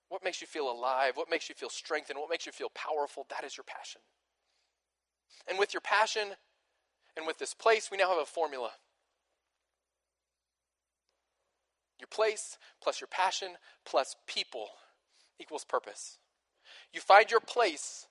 What 0.09 0.25
makes 0.25 0.41
you 0.41 0.47
feel 0.47 0.71
alive? 0.71 1.13
What 1.17 1.31
makes 1.31 1.49
you 1.49 1.55
feel 1.55 1.69
strengthened? 1.69 2.19
What 2.19 2.31
makes 2.31 2.47
you 2.47 2.53
feel 2.53 2.71
powerful? 2.71 3.27
That 3.31 3.45
is 3.45 3.57
your 3.57 3.65
passion. 3.65 4.01
And 5.47 5.59
with 5.59 5.75
your 5.75 5.81
passion 5.81 6.29
and 7.17 7.27
with 7.27 7.39
this 7.39 7.55
place, 7.55 7.91
we 7.91 7.99
now 7.99 8.09
have 8.09 8.19
a 8.23 8.27
formula. 8.27 8.71
Your 12.01 12.09
place 12.09 12.57
plus 12.83 13.01
your 13.01 13.09
passion 13.09 13.51
plus 13.85 14.17
people 14.27 14.69
equals 15.41 15.65
purpose. 15.65 16.19
You 16.93 17.01
find 17.01 17.31
your 17.31 17.41
place, 17.41 18.07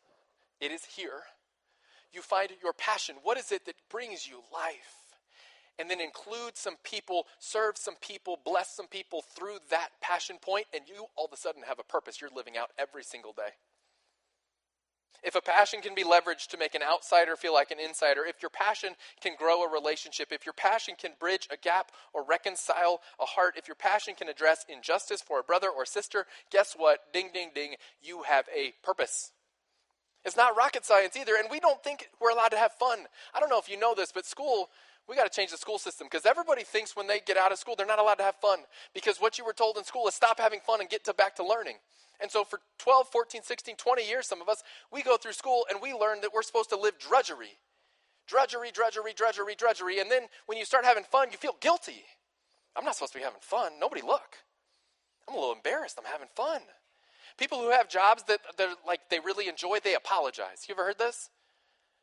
it 0.60 0.72
is 0.72 0.86
here. 0.86 1.24
You 2.14 2.22
find 2.22 2.50
your 2.62 2.74
passion. 2.74 3.16
What 3.24 3.38
is 3.38 3.52
it 3.52 3.66
that 3.66 3.76
brings 3.90 4.28
you 4.28 4.42
life? 4.54 5.07
And 5.80 5.90
then 5.90 6.02
include 6.02 6.56
some 6.56 6.76
people, 6.84 7.26
serve 7.40 7.78
some 7.78 7.96
people, 8.02 8.40
bless 8.44 8.76
some 8.76 8.88
people 8.88 9.22
through 9.22 9.58
that 9.70 9.90
passion 10.02 10.38
point, 10.42 10.66
and 10.74 10.84
you 10.88 11.06
all 11.16 11.26
of 11.26 11.34
a 11.34 11.38
sudden 11.38 11.64
have 11.68 11.80
a 11.80 11.84
purpose 11.84 12.22
you're 12.22 12.30
living 12.36 12.58
out 12.58 12.70
every 12.78 13.04
single 13.04 13.34
day. 13.34 13.54
If 15.24 15.36
a 15.36 15.42
passion 15.42 15.82
can 15.82 15.96
be 15.96 16.04
leveraged 16.04 16.48
to 16.50 16.58
make 16.58 16.76
an 16.76 16.84
outsider 16.84 17.36
feel 17.36 17.54
like 17.54 17.72
an 17.72 17.80
insider, 17.80 18.24
if 18.24 18.42
your 18.42 18.52
passion 18.52 18.94
can 19.20 19.34
grow 19.38 19.64
a 19.64 19.72
relationship, 19.72 20.28
if 20.32 20.46
your 20.46 20.54
passion 20.54 20.94
can 20.98 21.12
bridge 21.20 21.48
a 21.52 21.58
gap 21.58 21.92
or 22.14 22.24
reconcile 22.24 23.02
a 23.20 23.26
heart, 23.26 23.56
if 23.58 23.68
your 23.68 23.76
passion 23.76 24.14
can 24.16 24.30
address 24.30 24.64
injustice 24.70 25.22
for 25.22 25.40
a 25.40 25.44
brother 25.44 25.70
or 25.76 25.86
sister, 25.86 26.28
guess 26.52 26.76
what? 26.78 27.12
Ding, 27.14 27.30
ding, 27.34 27.50
ding, 27.56 27.76
you 28.02 28.24
have 28.24 28.46
a 28.56 28.74
purpose. 28.84 29.32
It's 30.24 30.38
not 30.38 30.56
rocket 30.56 30.86
science 30.86 31.16
either, 31.16 31.36
and 31.36 31.50
we 31.50 31.60
don't 31.60 31.84
think 31.84 32.10
we're 32.20 32.32
allowed 32.32 32.50
to 32.50 32.58
have 32.58 32.74
fun. 32.74 33.00
I 33.34 33.40
don't 33.40 33.50
know 33.50 33.60
if 33.60 33.70
you 33.70 33.80
know 33.80 33.96
this, 33.96 34.12
but 34.12 34.26
school 34.26 34.70
we 35.08 35.16
got 35.16 35.30
to 35.32 35.36
change 35.36 35.52
the 35.52 35.58
school 35.58 35.80
system 35.80 36.08
because 36.10 36.26
everybody 36.26 36.64
thinks 36.64 36.96
when 36.96 37.08
they 37.08 37.20
get 37.20 37.38
out 37.38 37.52
of 37.52 37.58
school 37.58 37.76
they're 37.76 37.86
not 37.86 38.00
allowed 38.00 38.16
to 38.16 38.24
have 38.24 38.36
fun 38.36 38.60
because 38.94 39.18
what 39.18 39.38
you 39.38 39.46
were 39.46 39.54
told 39.54 39.78
in 39.78 39.84
school 39.84 40.08
is 40.08 40.14
stop 40.14 40.40
having 40.40 40.60
fun 40.60 40.82
and 40.82 40.90
get 40.90 41.04
to 41.06 41.14
back 41.14 41.36
to 41.36 41.46
learning. 41.46 41.76
And 42.20 42.32
so 42.32 42.44
for 42.44 42.60
12, 42.80 43.10
14, 43.10 43.42
16, 43.44 43.76
20 43.76 44.08
years 44.08 44.28
some 44.28 44.42
of 44.42 44.50
us 44.50 44.64
we 44.92 45.02
go 45.04 45.18
through 45.18 45.34
school 45.34 45.66
and 45.70 45.80
we 45.82 45.94
learn 45.94 46.22
that 46.22 46.32
we're 46.34 46.44
supposed 46.44 46.70
to 46.70 46.78
live 46.78 46.98
drudgery. 47.00 47.58
Drudgery, 48.28 48.72
drudgery, 48.72 49.14
drudgery, 49.14 49.56
drudgery 49.56 50.00
and 50.00 50.12
then 50.12 50.24
when 50.46 50.58
you 50.58 50.66
start 50.66 50.86
having 50.86 51.04
fun 51.04 51.30
you 51.32 51.38
feel 51.38 51.56
guilty. 51.62 52.04
I'm 52.76 52.86
not 52.86 52.96
supposed 52.96 53.14
to 53.14 53.20
be 53.20 53.24
having 53.24 53.42
fun. 53.42 53.74
Nobody 53.80 54.02
look. 54.02 54.38
I'm 55.28 55.36
a 55.36 55.40
little 55.40 55.56
embarrassed. 55.56 55.98
I'm 55.98 56.12
having 56.12 56.28
fun. 56.36 56.62
People 57.38 57.60
who 57.60 57.72
have 57.72 57.90
jobs 57.90 58.24
that 58.24 58.40
they're 58.58 58.74
like 58.86 59.02
they 59.10 59.20
really 59.20 59.48
enjoy, 59.48 59.80
they 59.84 59.96
apologize. 59.96 60.66
You 60.68 60.76
ever 60.76 60.86
heard 60.86 60.98
this? 61.00 61.30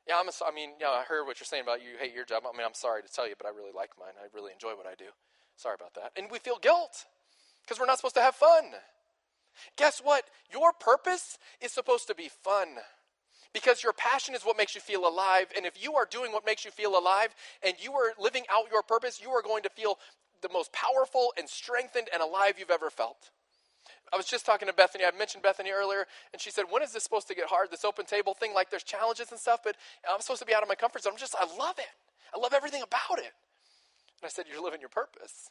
Yeah, 0.06 0.16
I'm 0.20 0.28
a, 0.28 0.32
I 0.46 0.54
mean, 0.54 0.70
know, 0.80 0.92
I 0.92 1.04
heard 1.04 1.24
what 1.24 1.40
you're 1.40 1.46
saying 1.46 1.62
about 1.62 1.80
you 1.80 1.96
hate 1.98 2.14
your 2.14 2.24
job. 2.24 2.42
I 2.46 2.56
mean, 2.56 2.66
I'm 2.66 2.74
sorry 2.74 3.02
to 3.02 3.08
tell 3.08 3.26
you, 3.26 3.34
but 3.38 3.46
I 3.46 3.50
really 3.50 3.72
like 3.74 3.90
mine. 3.98 4.12
I 4.20 4.28
really 4.34 4.52
enjoy 4.52 4.76
what 4.76 4.86
I 4.86 4.94
do. 4.96 5.08
Sorry 5.56 5.74
about 5.74 5.94
that. 5.94 6.12
And 6.16 6.30
we 6.30 6.38
feel 6.38 6.58
guilt 6.58 7.06
because 7.62 7.80
we're 7.80 7.86
not 7.86 7.98
supposed 7.98 8.16
to 8.16 8.20
have 8.20 8.34
fun. 8.34 8.64
Guess 9.76 10.00
what? 10.04 10.24
Your 10.52 10.72
purpose 10.72 11.38
is 11.60 11.72
supposed 11.72 12.06
to 12.08 12.14
be 12.14 12.28
fun 12.28 12.68
because 13.52 13.82
your 13.82 13.92
passion 13.92 14.34
is 14.34 14.42
what 14.42 14.56
makes 14.56 14.74
you 14.74 14.80
feel 14.80 15.06
alive. 15.06 15.46
And 15.56 15.64
if 15.64 15.82
you 15.82 15.94
are 15.94 16.06
doing 16.10 16.32
what 16.32 16.44
makes 16.44 16.64
you 16.64 16.70
feel 16.70 16.98
alive 16.98 17.34
and 17.62 17.74
you 17.80 17.92
are 17.94 18.12
living 18.18 18.42
out 18.52 18.66
your 18.70 18.82
purpose, 18.82 19.20
you 19.22 19.30
are 19.30 19.42
going 19.42 19.62
to 19.62 19.70
feel 19.70 19.98
the 20.42 20.48
most 20.52 20.72
powerful 20.72 21.32
and 21.38 21.48
strengthened 21.48 22.08
and 22.12 22.22
alive 22.22 22.54
you've 22.58 22.70
ever 22.70 22.90
felt. 22.90 23.30
I 24.12 24.16
was 24.16 24.26
just 24.26 24.46
talking 24.46 24.68
to 24.68 24.74
Bethany. 24.74 25.04
I 25.04 25.16
mentioned 25.16 25.42
Bethany 25.42 25.70
earlier, 25.70 26.06
and 26.32 26.40
she 26.40 26.50
said, 26.50 26.64
When 26.70 26.82
is 26.82 26.92
this 26.92 27.02
supposed 27.02 27.28
to 27.28 27.34
get 27.34 27.46
hard? 27.46 27.70
This 27.70 27.84
open 27.84 28.06
table 28.06 28.34
thing, 28.34 28.54
like 28.54 28.70
there's 28.70 28.84
challenges 28.84 29.30
and 29.30 29.40
stuff, 29.40 29.60
but 29.64 29.76
I'm 30.10 30.20
supposed 30.20 30.40
to 30.40 30.46
be 30.46 30.54
out 30.54 30.62
of 30.62 30.68
my 30.68 30.74
comfort 30.74 31.02
zone. 31.02 31.14
I'm 31.14 31.18
just, 31.18 31.34
I 31.38 31.46
love 31.58 31.78
it. 31.78 31.90
I 32.34 32.38
love 32.38 32.52
everything 32.52 32.82
about 32.82 33.18
it. 33.18 33.32
And 34.20 34.24
I 34.24 34.28
said, 34.28 34.46
You're 34.50 34.62
living 34.62 34.80
your 34.80 34.90
purpose. 34.90 35.50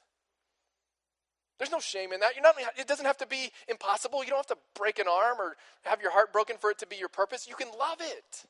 There's 1.59 1.71
no 1.71 1.79
shame 1.79 2.11
in 2.11 2.19
that. 2.21 2.35
You're 2.35 2.43
not, 2.43 2.55
it 2.77 2.87
doesn't 2.87 3.05
have 3.05 3.17
to 3.17 3.27
be 3.27 3.51
impossible. 3.67 4.23
You 4.23 4.31
don't 4.31 4.39
have 4.39 4.57
to 4.57 4.57
break 4.75 4.99
an 4.99 5.05
arm 5.09 5.37
or 5.39 5.55
have 5.83 6.01
your 6.01 6.11
heart 6.11 6.33
broken 6.33 6.57
for 6.57 6.71
it 6.71 6.79
to 6.79 6.87
be 6.87 6.95
your 6.95 7.09
purpose. 7.09 7.47
You 7.47 7.55
can 7.55 7.69
love 7.79 7.99
it. 8.01 8.45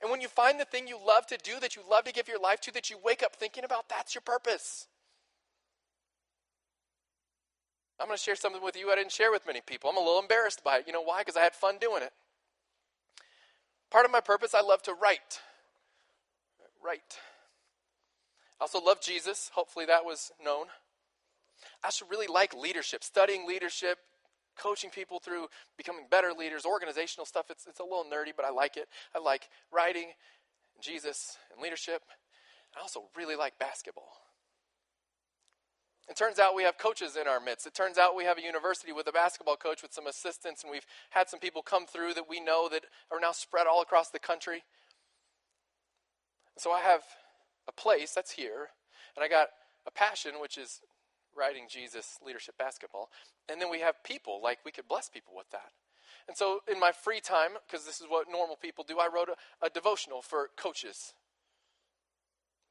And 0.00 0.10
when 0.10 0.20
you 0.20 0.28
find 0.28 0.60
the 0.60 0.64
thing 0.64 0.86
you 0.86 0.98
love 1.04 1.26
to 1.26 1.38
do, 1.38 1.58
that 1.60 1.74
you 1.74 1.82
love 1.88 2.04
to 2.04 2.12
give 2.12 2.28
your 2.28 2.40
life 2.40 2.60
to, 2.62 2.72
that 2.74 2.90
you 2.90 2.98
wake 3.02 3.22
up 3.22 3.34
thinking 3.36 3.64
about, 3.64 3.88
that's 3.88 4.14
your 4.14 4.22
purpose. 4.22 4.86
I'm 7.98 8.06
going 8.06 8.16
to 8.16 8.22
share 8.22 8.36
something 8.36 8.62
with 8.62 8.76
you 8.76 8.90
I 8.90 8.96
didn't 8.96 9.12
share 9.12 9.30
with 9.30 9.46
many 9.46 9.60
people. 9.60 9.90
I'm 9.90 9.96
a 9.96 10.00
little 10.00 10.20
embarrassed 10.20 10.62
by 10.62 10.78
it. 10.78 10.84
You 10.86 10.92
know 10.92 11.02
why? 11.02 11.20
Because 11.20 11.36
I 11.36 11.42
had 11.42 11.54
fun 11.54 11.78
doing 11.80 12.02
it. 12.02 12.12
Part 13.90 14.04
of 14.04 14.10
my 14.10 14.20
purpose, 14.20 14.54
I 14.54 14.60
love 14.60 14.82
to 14.82 14.94
write. 14.94 15.40
Write. 16.84 17.18
I 18.60 18.64
also 18.64 18.80
love 18.80 19.00
Jesus. 19.00 19.50
Hopefully 19.54 19.86
that 19.86 20.04
was 20.04 20.32
known. 20.44 20.66
I 21.82 21.90
should 21.90 22.10
really 22.10 22.26
like 22.26 22.54
leadership, 22.54 23.02
studying 23.02 23.46
leadership, 23.46 23.98
coaching 24.58 24.90
people 24.90 25.18
through 25.18 25.46
becoming 25.76 26.06
better 26.10 26.32
leaders, 26.32 26.64
organizational 26.64 27.26
stuff. 27.26 27.46
It's, 27.50 27.66
it's 27.66 27.80
a 27.80 27.84
little 27.84 28.04
nerdy, 28.04 28.32
but 28.34 28.44
I 28.44 28.50
like 28.50 28.76
it. 28.76 28.88
I 29.14 29.20
like 29.20 29.48
writing, 29.72 30.12
Jesus, 30.80 31.38
and 31.52 31.62
leadership. 31.62 32.02
I 32.76 32.80
also 32.80 33.04
really 33.16 33.36
like 33.36 33.58
basketball. 33.58 34.25
It 36.08 36.16
turns 36.16 36.38
out 36.38 36.54
we 36.54 36.62
have 36.62 36.78
coaches 36.78 37.16
in 37.20 37.26
our 37.26 37.40
midst. 37.40 37.66
It 37.66 37.74
turns 37.74 37.98
out 37.98 38.14
we 38.14 38.24
have 38.24 38.38
a 38.38 38.42
university 38.42 38.92
with 38.92 39.08
a 39.08 39.12
basketball 39.12 39.56
coach 39.56 39.82
with 39.82 39.92
some 39.92 40.06
assistants, 40.06 40.62
and 40.62 40.70
we've 40.70 40.86
had 41.10 41.28
some 41.28 41.40
people 41.40 41.62
come 41.62 41.86
through 41.86 42.14
that 42.14 42.30
we 42.30 42.38
know 42.38 42.68
that 42.70 42.84
are 43.10 43.18
now 43.20 43.32
spread 43.32 43.66
all 43.66 43.82
across 43.82 44.10
the 44.10 44.20
country. 44.20 44.62
So 46.58 46.70
I 46.70 46.80
have 46.80 47.02
a 47.68 47.72
place 47.72 48.12
that's 48.12 48.32
here, 48.32 48.70
and 49.16 49.24
I 49.24 49.28
got 49.28 49.48
a 49.86 49.90
passion, 49.90 50.32
which 50.40 50.56
is 50.56 50.80
writing 51.36 51.66
Jesus 51.68 52.18
leadership 52.24 52.56
basketball. 52.56 53.10
And 53.48 53.60
then 53.60 53.70
we 53.70 53.80
have 53.80 54.02
people, 54.04 54.40
like 54.42 54.58
we 54.64 54.72
could 54.72 54.88
bless 54.88 55.08
people 55.08 55.34
with 55.36 55.50
that. 55.50 55.72
And 56.28 56.36
so 56.36 56.60
in 56.70 56.80
my 56.80 56.92
free 56.92 57.20
time, 57.20 57.50
because 57.66 57.84
this 57.84 58.00
is 58.00 58.06
what 58.08 58.26
normal 58.30 58.56
people 58.56 58.84
do, 58.86 58.98
I 58.98 59.08
wrote 59.12 59.28
a, 59.28 59.66
a 59.66 59.70
devotional 59.70 60.22
for 60.22 60.50
coaches. 60.56 61.14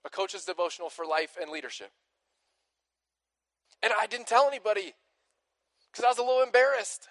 A 0.06 0.10
coach's 0.10 0.46
devotional 0.46 0.90
for 0.90 1.06
life 1.06 1.38
and 1.40 1.52
leadership. 1.52 1.92
And 3.86 3.94
I 4.02 4.08
didn't 4.08 4.26
tell 4.26 4.48
anybody 4.48 4.96
because 5.92 6.04
I 6.04 6.10
was 6.10 6.18
a 6.18 6.24
little 6.24 6.42
embarrassed. 6.42 7.08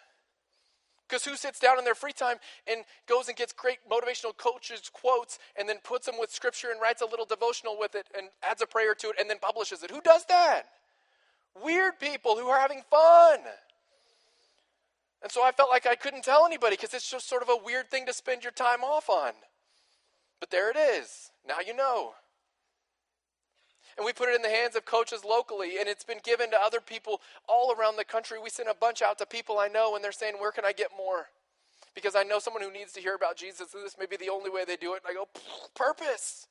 Because 1.08 1.24
who 1.24 1.36
sits 1.36 1.60
down 1.60 1.78
in 1.78 1.84
their 1.84 1.94
free 1.94 2.12
time 2.12 2.38
and 2.66 2.84
goes 3.06 3.28
and 3.28 3.36
gets 3.36 3.52
great 3.52 3.78
motivational 3.88 4.36
coaches' 4.36 4.90
quotes 4.92 5.38
and 5.56 5.68
then 5.68 5.76
puts 5.84 6.06
them 6.06 6.16
with 6.18 6.32
scripture 6.32 6.72
and 6.72 6.80
writes 6.80 7.00
a 7.00 7.06
little 7.06 7.26
devotional 7.26 7.76
with 7.78 7.94
it 7.94 8.08
and 8.16 8.28
adds 8.42 8.60
a 8.60 8.66
prayer 8.66 8.94
to 8.96 9.10
it 9.10 9.16
and 9.20 9.30
then 9.30 9.38
publishes 9.40 9.84
it? 9.84 9.92
Who 9.92 10.00
does 10.00 10.24
that? 10.28 10.64
Weird 11.62 12.00
people 12.00 12.36
who 12.36 12.48
are 12.48 12.58
having 12.58 12.82
fun. 12.90 13.38
And 15.22 15.30
so 15.30 15.44
I 15.44 15.52
felt 15.52 15.70
like 15.70 15.86
I 15.86 15.94
couldn't 15.94 16.24
tell 16.24 16.44
anybody 16.44 16.74
because 16.74 16.92
it's 16.92 17.08
just 17.08 17.28
sort 17.28 17.42
of 17.42 17.48
a 17.48 17.64
weird 17.64 17.88
thing 17.88 18.04
to 18.06 18.12
spend 18.12 18.42
your 18.42 18.52
time 18.52 18.82
off 18.82 19.08
on. 19.08 19.32
But 20.40 20.50
there 20.50 20.70
it 20.70 20.76
is. 20.76 21.30
Now 21.46 21.60
you 21.64 21.76
know. 21.76 22.14
And 23.96 24.04
we 24.04 24.12
put 24.12 24.28
it 24.28 24.34
in 24.34 24.42
the 24.42 24.48
hands 24.48 24.74
of 24.74 24.84
coaches 24.84 25.24
locally, 25.24 25.78
and 25.78 25.88
it's 25.88 26.04
been 26.04 26.20
given 26.22 26.50
to 26.50 26.58
other 26.60 26.80
people 26.80 27.20
all 27.48 27.72
around 27.72 27.96
the 27.96 28.04
country. 28.04 28.38
We 28.42 28.50
send 28.50 28.68
a 28.68 28.74
bunch 28.74 29.02
out 29.02 29.18
to 29.18 29.26
people 29.26 29.58
I 29.58 29.68
know, 29.68 29.94
and 29.94 30.02
they're 30.02 30.12
saying, 30.12 30.34
Where 30.38 30.52
can 30.52 30.64
I 30.64 30.72
get 30.72 30.90
more? 30.96 31.28
Because 31.94 32.16
I 32.16 32.24
know 32.24 32.40
someone 32.40 32.62
who 32.62 32.72
needs 32.72 32.92
to 32.94 33.00
hear 33.00 33.14
about 33.14 33.36
Jesus, 33.36 33.72
and 33.72 33.84
this 33.84 33.96
may 33.98 34.06
be 34.06 34.16
the 34.16 34.30
only 34.30 34.50
way 34.50 34.64
they 34.64 34.76
do 34.76 34.94
it. 34.94 35.02
And 35.06 35.10
I 35.10 35.14
go, 35.14 35.28
Purpose. 35.74 36.48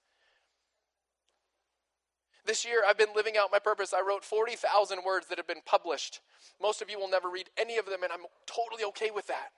This 2.46 2.66
year, 2.66 2.84
I've 2.88 2.98
been 2.98 3.14
living 3.16 3.38
out 3.38 3.50
my 3.54 3.60
purpose. 3.60 3.94
I 3.94 4.04
wrote 4.06 4.26
40,000 4.26 5.00
words 5.06 5.28
that 5.28 5.38
have 5.38 5.48
been 5.48 5.62
published. 5.66 6.20
Most 6.62 6.82
of 6.82 6.90
you 6.90 7.00
will 7.00 7.10
never 7.10 7.30
read 7.30 7.50
any 7.58 7.78
of 7.78 7.86
them, 7.86 8.04
and 8.04 8.12
I'm 8.12 8.26
totally 8.46 8.84
okay 8.90 9.12
with 9.12 9.28
that. 9.28 9.52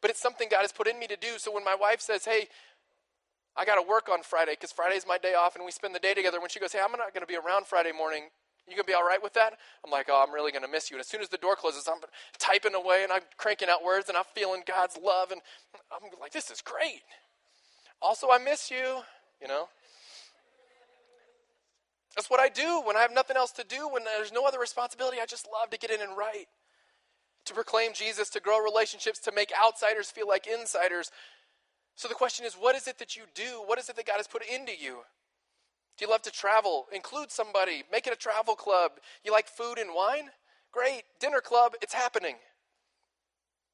But 0.00 0.10
it's 0.10 0.20
something 0.20 0.48
God 0.50 0.60
has 0.62 0.72
put 0.72 0.88
in 0.88 0.98
me 0.98 1.06
to 1.06 1.16
do. 1.16 1.38
So 1.38 1.52
when 1.52 1.64
my 1.64 1.74
wife 1.74 2.00
says, 2.00 2.24
Hey, 2.24 2.48
I 3.56 3.64
got 3.64 3.76
to 3.76 3.88
work 3.88 4.08
on 4.08 4.22
Friday 4.22 4.52
because 4.52 4.72
Friday's 4.72 5.06
my 5.06 5.18
day 5.18 5.34
off 5.34 5.54
and 5.54 5.64
we 5.64 5.70
spend 5.70 5.94
the 5.94 6.00
day 6.00 6.14
together. 6.14 6.40
When 6.40 6.50
she 6.50 6.58
goes, 6.60 6.72
Hey, 6.72 6.80
I'm 6.84 6.92
not 6.92 7.14
going 7.14 7.22
to 7.22 7.26
be 7.26 7.36
around 7.36 7.66
Friday 7.66 7.92
morning. 7.92 8.24
You 8.66 8.74
going 8.74 8.84
to 8.84 8.90
be 8.90 8.94
all 8.94 9.06
right 9.06 9.22
with 9.22 9.34
that? 9.34 9.52
I'm 9.84 9.90
like, 9.90 10.06
Oh, 10.10 10.24
I'm 10.26 10.34
really 10.34 10.50
going 10.50 10.64
to 10.64 10.70
miss 10.70 10.90
you. 10.90 10.96
And 10.96 11.00
as 11.00 11.06
soon 11.06 11.20
as 11.20 11.28
the 11.28 11.38
door 11.38 11.54
closes, 11.54 11.86
I'm 11.86 12.00
typing 12.38 12.74
away 12.74 13.04
and 13.04 13.12
I'm 13.12 13.22
cranking 13.36 13.68
out 13.68 13.84
words 13.84 14.08
and 14.08 14.18
I'm 14.18 14.24
feeling 14.34 14.62
God's 14.66 14.96
love. 14.96 15.30
And 15.30 15.40
I'm 15.92 16.08
like, 16.20 16.32
This 16.32 16.50
is 16.50 16.60
great. 16.60 17.02
Also, 18.02 18.28
I 18.30 18.38
miss 18.38 18.70
you, 18.70 19.02
you 19.40 19.48
know? 19.48 19.68
That's 22.16 22.30
what 22.30 22.40
I 22.40 22.48
do 22.48 22.82
when 22.84 22.96
I 22.96 23.00
have 23.00 23.12
nothing 23.12 23.36
else 23.36 23.50
to 23.52 23.64
do, 23.64 23.88
when 23.88 24.04
there's 24.04 24.32
no 24.32 24.46
other 24.46 24.58
responsibility. 24.58 25.18
I 25.20 25.26
just 25.26 25.48
love 25.52 25.70
to 25.70 25.78
get 25.78 25.90
in 25.90 26.00
and 26.00 26.16
write, 26.16 26.46
to 27.46 27.54
proclaim 27.54 27.92
Jesus, 27.92 28.30
to 28.30 28.40
grow 28.40 28.58
relationships, 28.58 29.18
to 29.20 29.32
make 29.32 29.52
outsiders 29.60 30.10
feel 30.10 30.28
like 30.28 30.46
insiders, 30.46 31.10
so 31.96 32.08
the 32.08 32.14
question 32.14 32.44
is, 32.44 32.54
what 32.54 32.74
is 32.74 32.88
it 32.88 32.98
that 32.98 33.16
you 33.16 33.22
do? 33.34 33.62
What 33.66 33.78
is 33.78 33.88
it 33.88 33.96
that 33.96 34.06
God 34.06 34.16
has 34.16 34.26
put 34.26 34.42
into 34.46 34.72
you? 34.72 34.98
Do 35.96 36.04
you 36.04 36.10
love 36.10 36.22
to 36.22 36.30
travel? 36.32 36.86
Include 36.92 37.30
somebody. 37.30 37.84
Make 37.92 38.06
it 38.06 38.12
a 38.12 38.16
travel 38.16 38.56
club. 38.56 38.92
You 39.24 39.30
like 39.30 39.46
food 39.46 39.78
and 39.78 39.90
wine? 39.94 40.30
Great. 40.72 41.04
Dinner 41.20 41.40
club, 41.40 41.74
it's 41.80 41.94
happening. 41.94 42.34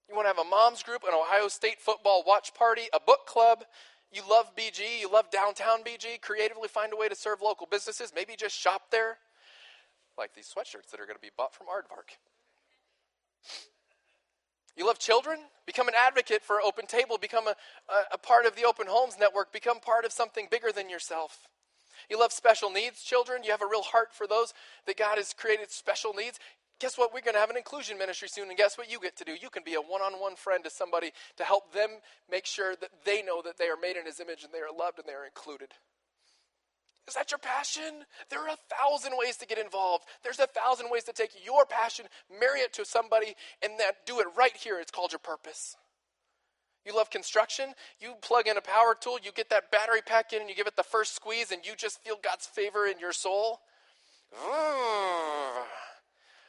You 0.09 0.15
want 0.17 0.27
to 0.27 0.35
have 0.35 0.45
a 0.45 0.51
mom's 0.51 0.83
group, 0.83 1.03
an 1.05 1.15
Ohio 1.15 1.49
State 1.49 1.81
football 1.81 2.25
watch 2.27 2.53
party, 2.53 2.89
a 2.93 3.01
book 3.01 3.27
club. 3.27 3.65
You 4.13 4.23
love 4.29 4.51
BG, 4.57 5.01
you 5.01 5.11
love 5.11 5.31
downtown 5.31 5.85
BG. 5.85 6.21
Creatively 6.21 6.69
find 6.69 6.93
a 6.93 6.97
way 6.97 7.09
to 7.09 7.15
serve 7.15 7.41
local 7.41 7.69
businesses. 7.71 8.13
Maybe 8.15 8.35
just 8.37 8.57
shop 8.57 8.91
there. 8.91 9.19
Like 10.19 10.35
these 10.35 10.53
sweatshirts 10.53 10.91
that 10.91 11.01
are 11.01 11.07
going 11.07 11.17
to 11.17 11.23
be 11.23 11.31
bought 11.37 11.55
from 11.55 11.69
Aardvark. 11.69 12.19
You 14.77 14.87
love 14.87 14.99
children? 14.99 15.39
Become 15.67 15.89
an 15.89 15.95
advocate 15.97 16.43
for 16.43 16.61
Open 16.61 16.87
Table. 16.87 17.19
Become 17.21 17.47
a, 17.47 17.55
a, 17.89 18.15
a, 18.15 18.19
part 18.19 18.47
of 18.47 18.57
the 18.57 18.65
Open 18.65 18.87
Homes 18.89 19.17
Network. 19.19 19.53
Become 19.53 19.81
part 19.81 20.05
of 20.05 20.13
something 20.13 20.49
bigger 20.51 20.73
than 20.73 20.89
yourself. 20.89 21.49
You 22.09 22.19
love 22.19 22.33
special 22.33 22.71
needs 22.71 23.03
children? 23.03 23.43
You 23.45 23.51
have 23.51 23.63
a 23.63 23.67
real 23.67 23.83
heart 23.83 24.09
for 24.13 24.27
those 24.27 24.55
that 24.87 24.97
God 24.97 25.19
has 25.19 25.33
created 25.33 25.71
special 25.71 26.15
needs? 26.15 26.39
Guess 26.81 26.97
what? 26.97 27.13
We're 27.13 27.21
going 27.21 27.35
to 27.35 27.41
have 27.41 27.51
an 27.51 27.59
inclusion 27.59 27.99
ministry 27.99 28.29
soon, 28.29 28.49
and 28.49 28.57
guess 28.57 28.79
what 28.79 28.91
you 28.91 28.99
get 29.01 29.17
to 29.19 29.25
do? 29.25 29.33
You 29.41 29.51
can 29.51 29.63
be 29.65 29.75
a 29.75 29.81
one 29.81 30.01
on 30.01 30.15
one 30.15 30.35
friend 30.35 30.65
to 30.65 30.71
somebody 30.71 31.11
to 31.37 31.45
help 31.45 31.75
them 31.75 31.91
make 32.31 32.47
sure 32.47 32.75
that 32.81 32.91
they 33.05 33.23
know 33.23 33.43
that 33.43 33.59
they 33.59 33.67
are 33.67 33.77
made 33.81 33.97
in 33.97 34.07
His 34.07 34.19
image 34.19 34.45
and 34.45 34.53
they 34.53 34.61
are 34.61 34.75
loved 34.77 34.99
and 34.99 35.07
they 35.07 35.13
are 35.13 35.27
included. 35.27 35.69
Is 37.09 37.15
that 37.15 37.31
your 37.31 37.39
passion? 37.39 38.05
There 38.29 38.41
are 38.41 38.49
a 38.49 38.77
thousand 38.77 39.15
ways 39.17 39.37
to 39.39 39.47
get 39.47 39.59
involved. 39.59 40.05
There's 40.23 40.39
a 40.39 40.47
thousand 40.47 40.91
ways 40.91 41.05
to 41.05 41.13
take 41.13 41.45
your 41.45 41.67
passion, 41.67 42.07
marry 42.31 42.61
it 42.61 42.73
to 42.75 42.85
somebody, 42.85 43.35
and 43.63 43.73
then 43.79 43.93
do 44.07 44.21
it 44.21 44.27
right 44.37 44.57
here. 44.57 44.79
It's 44.79 44.93
called 44.93 45.13
your 45.13 45.19
purpose. 45.19 45.77
You 46.87 46.95
love 46.97 47.11
construction? 47.11 47.75
You 48.01 48.15
plug 48.23 48.47
in 48.47 48.57
a 48.57 48.63
power 48.63 48.97
tool, 48.99 49.19
you 49.23 49.33
get 49.33 49.51
that 49.51 49.71
battery 49.71 50.01
pack 50.05 50.33
in, 50.33 50.41
and 50.41 50.49
you 50.49 50.57
give 50.57 50.67
it 50.67 50.77
the 50.77 50.83
first 50.83 51.15
squeeze, 51.15 51.51
and 51.51 51.67
you 51.67 51.73
just 51.77 52.03
feel 52.03 52.17
God's 52.23 52.47
favor 52.47 52.87
in 52.87 52.99
your 52.99 53.13
soul. 53.13 53.61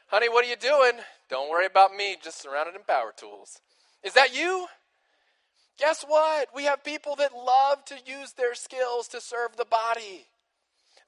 Honey, 0.07 0.29
what 0.29 0.45
are 0.45 0.49
you 0.49 0.55
doing? 0.55 1.01
Don't 1.29 1.49
worry 1.49 1.65
about 1.65 1.95
me, 1.95 2.15
just 2.21 2.41
surrounded 2.41 2.75
in 2.75 2.83
power 2.83 3.13
tools. 3.15 3.59
Is 4.03 4.13
that 4.13 4.35
you? 4.35 4.67
Guess 5.77 6.03
what? 6.07 6.49
We 6.55 6.65
have 6.65 6.83
people 6.83 7.15
that 7.17 7.33
love 7.33 7.83
to 7.85 7.95
use 8.05 8.33
their 8.33 8.53
skills 8.53 9.07
to 9.09 9.19
serve 9.19 9.57
the 9.57 9.65
body. 9.65 10.27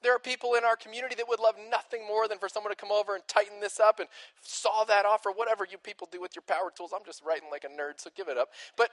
There 0.04 0.14
are 0.14 0.18
people 0.18 0.52
in 0.52 0.64
our 0.64 0.76
community 0.76 1.14
that 1.14 1.26
would 1.30 1.40
love 1.40 1.54
nothing 1.70 2.06
more 2.06 2.28
than 2.28 2.36
for 2.36 2.50
someone 2.50 2.70
to 2.70 2.76
come 2.76 2.92
over 2.92 3.14
and 3.14 3.26
tighten 3.26 3.58
this 3.60 3.80
up 3.80 4.00
and 4.00 4.08
saw 4.42 4.84
that 4.84 5.06
off 5.06 5.24
or 5.24 5.32
whatever 5.32 5.66
you 5.68 5.78
people 5.78 6.06
do 6.12 6.20
with 6.20 6.36
your 6.36 6.42
power 6.42 6.70
tools. 6.76 6.92
I'm 6.94 7.06
just 7.06 7.24
writing 7.24 7.48
like 7.50 7.64
a 7.64 7.68
nerd, 7.68 7.94
so 7.96 8.10
give 8.14 8.28
it 8.28 8.36
up. 8.36 8.50
But 8.76 8.90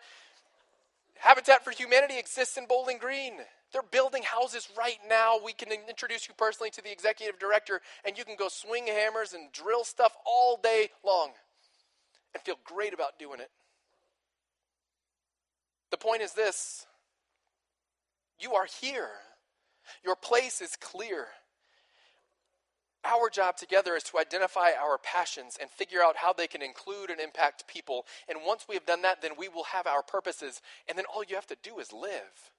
Habitat 1.19 1.65
for 1.65 1.71
Humanity 1.71 2.17
exists 2.17 2.55
in 2.55 2.65
Bowling 2.65 2.97
Green. 2.97 3.33
They're 3.73 3.81
building 3.81 4.23
houses 4.23 4.69
right 4.77 4.99
now. 5.09 5.37
We 5.43 5.51
can 5.51 5.67
introduce 5.89 6.29
you 6.29 6.33
personally 6.37 6.69
to 6.71 6.81
the 6.81 6.91
executive 6.93 7.37
director, 7.39 7.81
and 8.05 8.17
you 8.17 8.23
can 8.23 8.37
go 8.39 8.47
swing 8.47 8.87
hammers 8.87 9.33
and 9.33 9.51
drill 9.51 9.83
stuff 9.83 10.15
all 10.25 10.61
day 10.63 10.91
long 11.03 11.31
and 12.33 12.41
feel 12.41 12.57
great 12.63 12.93
about 12.93 13.19
doing 13.19 13.41
it. 13.41 13.51
The 15.89 15.97
point 15.97 16.21
is 16.21 16.31
this 16.31 16.87
you 18.39 18.53
are 18.53 18.67
here. 18.79 19.09
Your 20.03 20.15
place 20.15 20.61
is 20.61 20.75
clear. 20.75 21.27
Our 23.03 23.29
job 23.29 23.57
together 23.57 23.95
is 23.95 24.03
to 24.03 24.19
identify 24.19 24.71
our 24.79 24.99
passions 24.99 25.57
and 25.59 25.69
figure 25.71 26.03
out 26.03 26.17
how 26.17 26.33
they 26.33 26.47
can 26.47 26.61
include 26.61 27.09
and 27.09 27.19
impact 27.19 27.67
people. 27.67 28.05
And 28.29 28.39
once 28.45 28.65
we 28.69 28.75
have 28.75 28.85
done 28.85 29.01
that, 29.01 29.21
then 29.21 29.31
we 29.37 29.49
will 29.49 29.63
have 29.65 29.87
our 29.87 30.03
purposes. 30.03 30.61
And 30.87 30.97
then 30.97 31.05
all 31.05 31.23
you 31.23 31.35
have 31.35 31.47
to 31.47 31.57
do 31.63 31.79
is 31.79 31.91
live. 31.91 32.51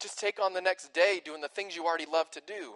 Just 0.00 0.18
take 0.18 0.40
on 0.40 0.52
the 0.52 0.60
next 0.60 0.92
day 0.92 1.20
doing 1.24 1.40
the 1.40 1.48
things 1.48 1.74
you 1.74 1.84
already 1.86 2.06
love 2.06 2.30
to 2.32 2.42
do. 2.46 2.74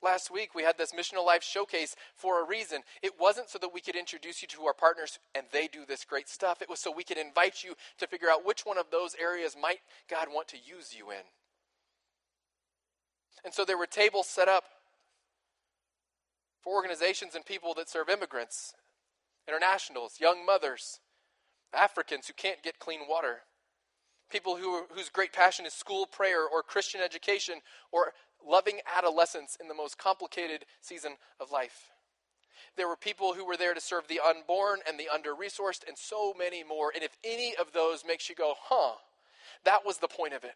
Last 0.00 0.30
week, 0.30 0.54
we 0.54 0.62
had 0.62 0.78
this 0.78 0.92
Missional 0.92 1.26
Life 1.26 1.42
showcase 1.42 1.96
for 2.14 2.40
a 2.40 2.46
reason. 2.46 2.82
It 3.02 3.14
wasn't 3.18 3.50
so 3.50 3.58
that 3.58 3.74
we 3.74 3.80
could 3.80 3.96
introduce 3.96 4.42
you 4.42 4.48
to 4.48 4.62
our 4.66 4.74
partners 4.74 5.18
and 5.34 5.46
they 5.50 5.66
do 5.66 5.84
this 5.84 6.04
great 6.04 6.28
stuff. 6.28 6.62
It 6.62 6.68
was 6.68 6.78
so 6.78 6.92
we 6.92 7.02
could 7.02 7.18
invite 7.18 7.64
you 7.64 7.74
to 7.98 8.06
figure 8.06 8.30
out 8.30 8.46
which 8.46 8.64
one 8.64 8.78
of 8.78 8.92
those 8.92 9.16
areas 9.20 9.56
might 9.60 9.80
God 10.08 10.28
want 10.30 10.46
to 10.48 10.56
use 10.56 10.94
you 10.96 11.10
in. 11.10 11.24
And 13.44 13.54
so 13.54 13.64
there 13.64 13.78
were 13.78 13.86
tables 13.86 14.26
set 14.26 14.48
up 14.48 14.64
for 16.62 16.74
organizations 16.74 17.34
and 17.34 17.44
people 17.44 17.74
that 17.74 17.88
serve 17.88 18.08
immigrants, 18.08 18.74
internationals, 19.46 20.20
young 20.20 20.44
mothers, 20.44 21.00
Africans 21.72 22.26
who 22.26 22.32
can't 22.34 22.62
get 22.62 22.78
clean 22.78 23.00
water, 23.08 23.42
people 24.30 24.56
who, 24.56 24.84
whose 24.94 25.08
great 25.08 25.32
passion 25.32 25.66
is 25.66 25.72
school 25.72 26.06
prayer 26.06 26.46
or 26.46 26.62
Christian 26.62 27.00
education 27.00 27.60
or 27.92 28.12
loving 28.46 28.80
adolescence 28.96 29.56
in 29.60 29.68
the 29.68 29.74
most 29.74 29.98
complicated 29.98 30.64
season 30.80 31.12
of 31.40 31.50
life. 31.50 31.90
There 32.76 32.88
were 32.88 32.96
people 32.96 33.34
who 33.34 33.44
were 33.44 33.56
there 33.56 33.74
to 33.74 33.80
serve 33.80 34.08
the 34.08 34.20
unborn 34.24 34.80
and 34.86 34.98
the 34.98 35.08
under 35.12 35.34
resourced, 35.34 35.86
and 35.86 35.96
so 35.96 36.34
many 36.36 36.62
more. 36.62 36.92
And 36.94 37.02
if 37.02 37.16
any 37.24 37.54
of 37.56 37.72
those 37.72 38.04
makes 38.06 38.28
you 38.28 38.34
go, 38.34 38.54
huh, 38.56 38.96
that 39.64 39.84
was 39.84 39.98
the 39.98 40.08
point 40.08 40.34
of 40.34 40.44
it. 40.44 40.54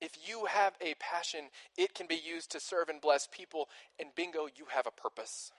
If 0.00 0.16
you 0.28 0.46
have 0.46 0.74
a 0.80 0.94
passion, 1.00 1.46
it 1.76 1.94
can 1.94 2.06
be 2.06 2.20
used 2.24 2.50
to 2.52 2.60
serve 2.60 2.88
and 2.88 3.00
bless 3.00 3.26
people, 3.26 3.68
and 3.98 4.10
bingo, 4.14 4.46
you 4.46 4.66
have 4.70 4.86
a 4.86 4.90
purpose. 4.90 5.50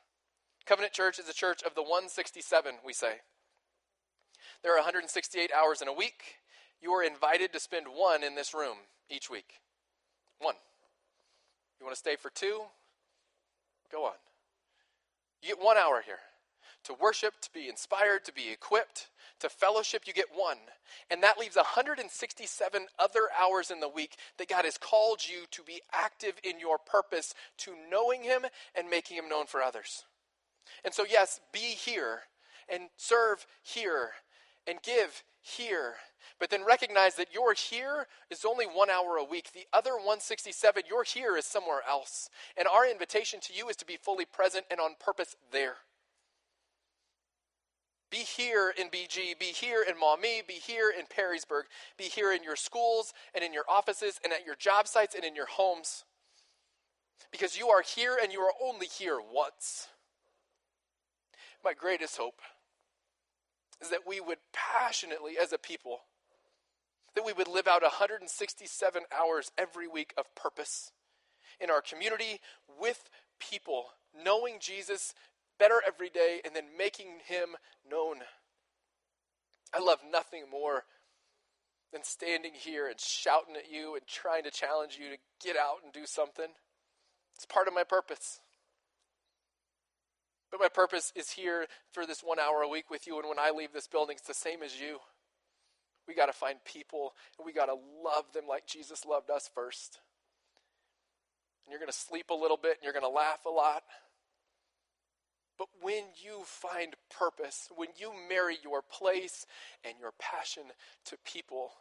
Covenant 0.66 0.94
Church 0.94 1.20
is 1.20 1.28
a 1.28 1.34
church 1.34 1.62
of 1.64 1.76
the 1.76 1.82
167, 1.82 2.76
we 2.86 2.94
say. 2.94 3.16
There 4.64 4.74
are 4.74 4.78
168 4.78 5.52
hours 5.52 5.82
in 5.82 5.88
a 5.88 5.94
week. 5.94 6.38
You 6.82 6.92
are 6.94 7.04
invited 7.04 7.52
to 7.54 7.60
spend 7.60 7.88
one 7.88 8.24
in 8.24 8.36
this 8.36 8.54
room 8.54 8.78
each 9.10 9.30
week. 9.30 9.60
One. 10.40 10.56
You 11.80 11.86
want 11.86 11.96
to 11.96 12.00
stay 12.00 12.16
for 12.16 12.30
two? 12.30 12.62
Go 13.92 14.06
on. 14.06 14.14
You 15.42 15.50
get 15.50 15.64
one 15.64 15.78
hour 15.78 16.02
here 16.06 16.20
to 16.84 16.94
worship, 16.94 17.34
to 17.42 17.50
be 17.54 17.68
inspired, 17.68 18.24
to 18.26 18.34
be 18.34 18.50
equipped, 18.52 19.10
to 19.40 19.50
fellowship, 19.50 20.04
you 20.06 20.14
get 20.14 20.28
one. 20.34 20.58
And 21.10 21.24
that 21.24 21.38
leaves 21.38 21.56
167 21.56 22.88
other 22.98 23.22
hours 23.40 23.72
in 23.72 23.80
the 23.80 23.90
week 23.90 24.16
that 24.38 24.50
God 24.50 24.66
has 24.66 24.78
called 24.78 25.22
you 25.28 25.46
to 25.52 25.64
be 25.64 25.82
active 25.94 26.34
in 26.44 26.60
your 26.60 26.78
purpose, 26.78 27.34
to 27.60 27.74
knowing 27.90 28.24
Him 28.24 28.46
and 28.76 28.90
making 28.90 29.18
Him 29.18 29.30
known 29.30 29.46
for 29.46 29.62
others. 29.62 30.04
And 30.84 30.94
so, 30.94 31.06
yes, 31.10 31.40
be 31.52 31.60
here 31.60 32.22
and 32.72 32.90
serve 32.98 33.46
here 33.64 34.12
and 34.68 34.82
give 34.84 35.24
here. 35.42 35.96
But 36.40 36.50
then 36.50 36.66
recognize 36.66 37.16
that 37.16 37.34
your 37.34 37.54
here 37.54 38.08
is 38.30 38.46
only 38.46 38.66
one 38.66 38.90
hour 38.90 39.18
a 39.18 39.24
week. 39.24 39.52
The 39.54 39.68
other 39.74 39.92
167, 39.92 40.84
your 40.88 41.04
here 41.04 41.36
is 41.36 41.46
somewhere 41.46 41.82
else. 41.88 42.30
And 42.58 42.68
our 42.68 42.90
invitation 42.90 43.40
to 43.42 43.54
you 43.54 43.70
is 43.70 43.76
to 43.78 43.86
be 43.86 43.98
fully 43.98 44.26
present 44.26 44.66
and 44.70 44.80
on 44.80 44.92
purpose 45.00 45.36
there. 45.52 45.78
Be 48.10 48.18
here 48.18 48.74
in 48.76 48.88
BG, 48.88 49.38
be 49.40 49.54
here 49.54 49.86
in 49.88 50.00
Maumee, 50.00 50.42
be 50.48 50.56
here 50.56 50.92
in 50.98 51.06
Perrysburg, 51.06 51.64
be 51.98 52.06
here 52.06 52.34
in 52.34 52.44
your 52.44 52.56
schools 52.56 53.14
and 53.36 53.44
in 53.44 53.54
your 53.54 53.66
offices 53.70 54.20
and 54.24 54.34
at 54.34 54.46
your 54.46 54.56
job 54.56 54.88
sites 54.88 55.14
and 55.14 55.24
in 55.24 55.36
your 55.36 55.46
homes. 55.46 56.06
Because 57.32 57.58
you 57.58 57.70
are 57.70 57.84
here 57.84 58.18
and 58.22 58.34
you 58.34 58.40
are 58.40 58.54
only 58.64 58.88
here 58.88 59.20
once. 59.20 59.90
My 61.64 61.74
greatest 61.74 62.18
hope 62.18 62.42
is 63.82 63.90
that 63.90 64.08
we 64.08 64.20
would 64.20 64.40
passionately, 64.54 65.34
as 65.42 65.54
a 65.54 65.58
people, 65.58 66.00
that 67.16 67.26
we 67.26 67.34
would 67.34 67.48
live 67.48 67.68
out 67.68 67.82
167 67.82 69.04
hours 69.16 69.52
every 69.58 69.88
week 69.88 70.14
of 70.18 70.34
purpose 70.36 70.92
in 71.60 71.70
our 71.70 71.82
community 71.82 72.40
with 72.80 73.10
people, 73.40 73.88
knowing 74.24 74.56
Jesus 74.60 75.14
better 75.60 75.82
every 75.86 76.10
day 76.10 76.42
and 76.44 76.56
then 76.56 76.66
making 76.78 77.20
him 77.28 77.50
known. 77.90 78.18
I 79.74 79.80
love 79.80 80.00
nothing 80.10 80.46
more 80.50 80.86
than 81.92 82.04
standing 82.04 82.54
here 82.54 82.88
and 82.88 83.00
shouting 83.00 83.56
at 83.56 83.72
you 83.72 83.96
and 83.96 84.06
trying 84.08 84.44
to 84.44 84.52
challenge 84.52 84.98
you 85.00 85.10
to 85.10 85.18
get 85.46 85.58
out 85.58 85.78
and 85.84 85.92
do 85.92 86.06
something. 86.06 86.48
It's 87.36 87.46
part 87.46 87.68
of 87.68 87.74
my 87.74 87.84
purpose. 87.84 88.40
But 90.52 90.60
my 90.60 90.68
purpose 90.68 91.12
is 91.16 91.32
here 91.32 91.68
for 91.92 92.06
this 92.06 92.22
one 92.22 92.40
hour 92.40 92.62
a 92.62 92.70
week 92.70 92.90
with 92.90 93.06
you. 93.06 93.20
And 93.20 93.28
when 93.28 93.40
I 93.40 93.52
leave 93.52 93.72
this 93.74 93.88
building, 93.88 94.18
it's 94.18 94.28
the 94.28 94.34
same 94.34 94.64
as 94.64 94.80
you. 94.80 95.00
We 96.08 96.16
got 96.16 96.26
to 96.26 96.34
find 96.34 96.58
people 96.66 97.14
and 97.38 97.46
we 97.46 97.54
got 97.54 97.68
to 97.68 97.76
love 98.04 98.26
them 98.34 98.46
like 98.48 98.66
Jesus 98.66 99.06
loved 99.06 99.30
us 99.30 99.50
first. 99.54 100.00
And 101.66 101.72
you're 101.72 101.80
going 101.80 101.92
to 101.92 101.98
sleep 101.98 102.32
a 102.32 102.34
little 102.34 102.58
bit 102.58 102.78
and 102.78 102.84
you're 102.84 102.94
going 102.94 103.04
to 103.04 103.10
laugh 103.10 103.46
a 103.46 103.50
lot. 103.50 103.84
But 105.60 105.68
when 105.82 106.06
you 106.16 106.44
find 106.46 106.96
purpose, 107.12 107.68
when 107.76 107.90
you 107.98 108.14
marry 108.30 108.58
your 108.64 108.82
place 108.82 109.46
and 109.84 109.96
your 110.00 110.14
passion 110.18 110.64
to 111.06 111.18
people, 111.26 111.72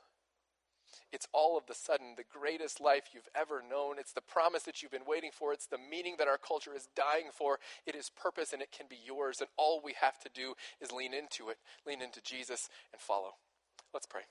it's 1.12 1.28
all 1.32 1.56
of 1.56 1.66
the 1.66 1.74
sudden 1.74 2.14
the 2.16 2.24
greatest 2.38 2.80
life 2.80 3.10
you've 3.14 3.28
ever 3.36 3.62
known. 3.62 3.98
It's 3.98 4.12
the 4.12 4.20
promise 4.20 4.64
that 4.64 4.82
you've 4.82 4.90
been 4.90 5.06
waiting 5.06 5.30
for. 5.32 5.52
It's 5.52 5.66
the 5.66 5.78
meaning 5.78 6.16
that 6.18 6.26
our 6.26 6.38
culture 6.38 6.74
is 6.74 6.88
dying 6.96 7.28
for. 7.32 7.60
It 7.86 7.94
is 7.94 8.10
purpose 8.10 8.52
and 8.52 8.60
it 8.60 8.72
can 8.72 8.86
be 8.90 8.98
yours. 9.06 9.38
And 9.40 9.48
all 9.56 9.80
we 9.82 9.94
have 10.00 10.18
to 10.20 10.30
do 10.34 10.54
is 10.80 10.90
lean 10.90 11.14
into 11.14 11.48
it, 11.48 11.58
lean 11.86 12.02
into 12.02 12.20
Jesus, 12.20 12.68
and 12.92 13.00
follow. 13.00 13.34
Let's 13.94 14.06
pray. 14.06 14.22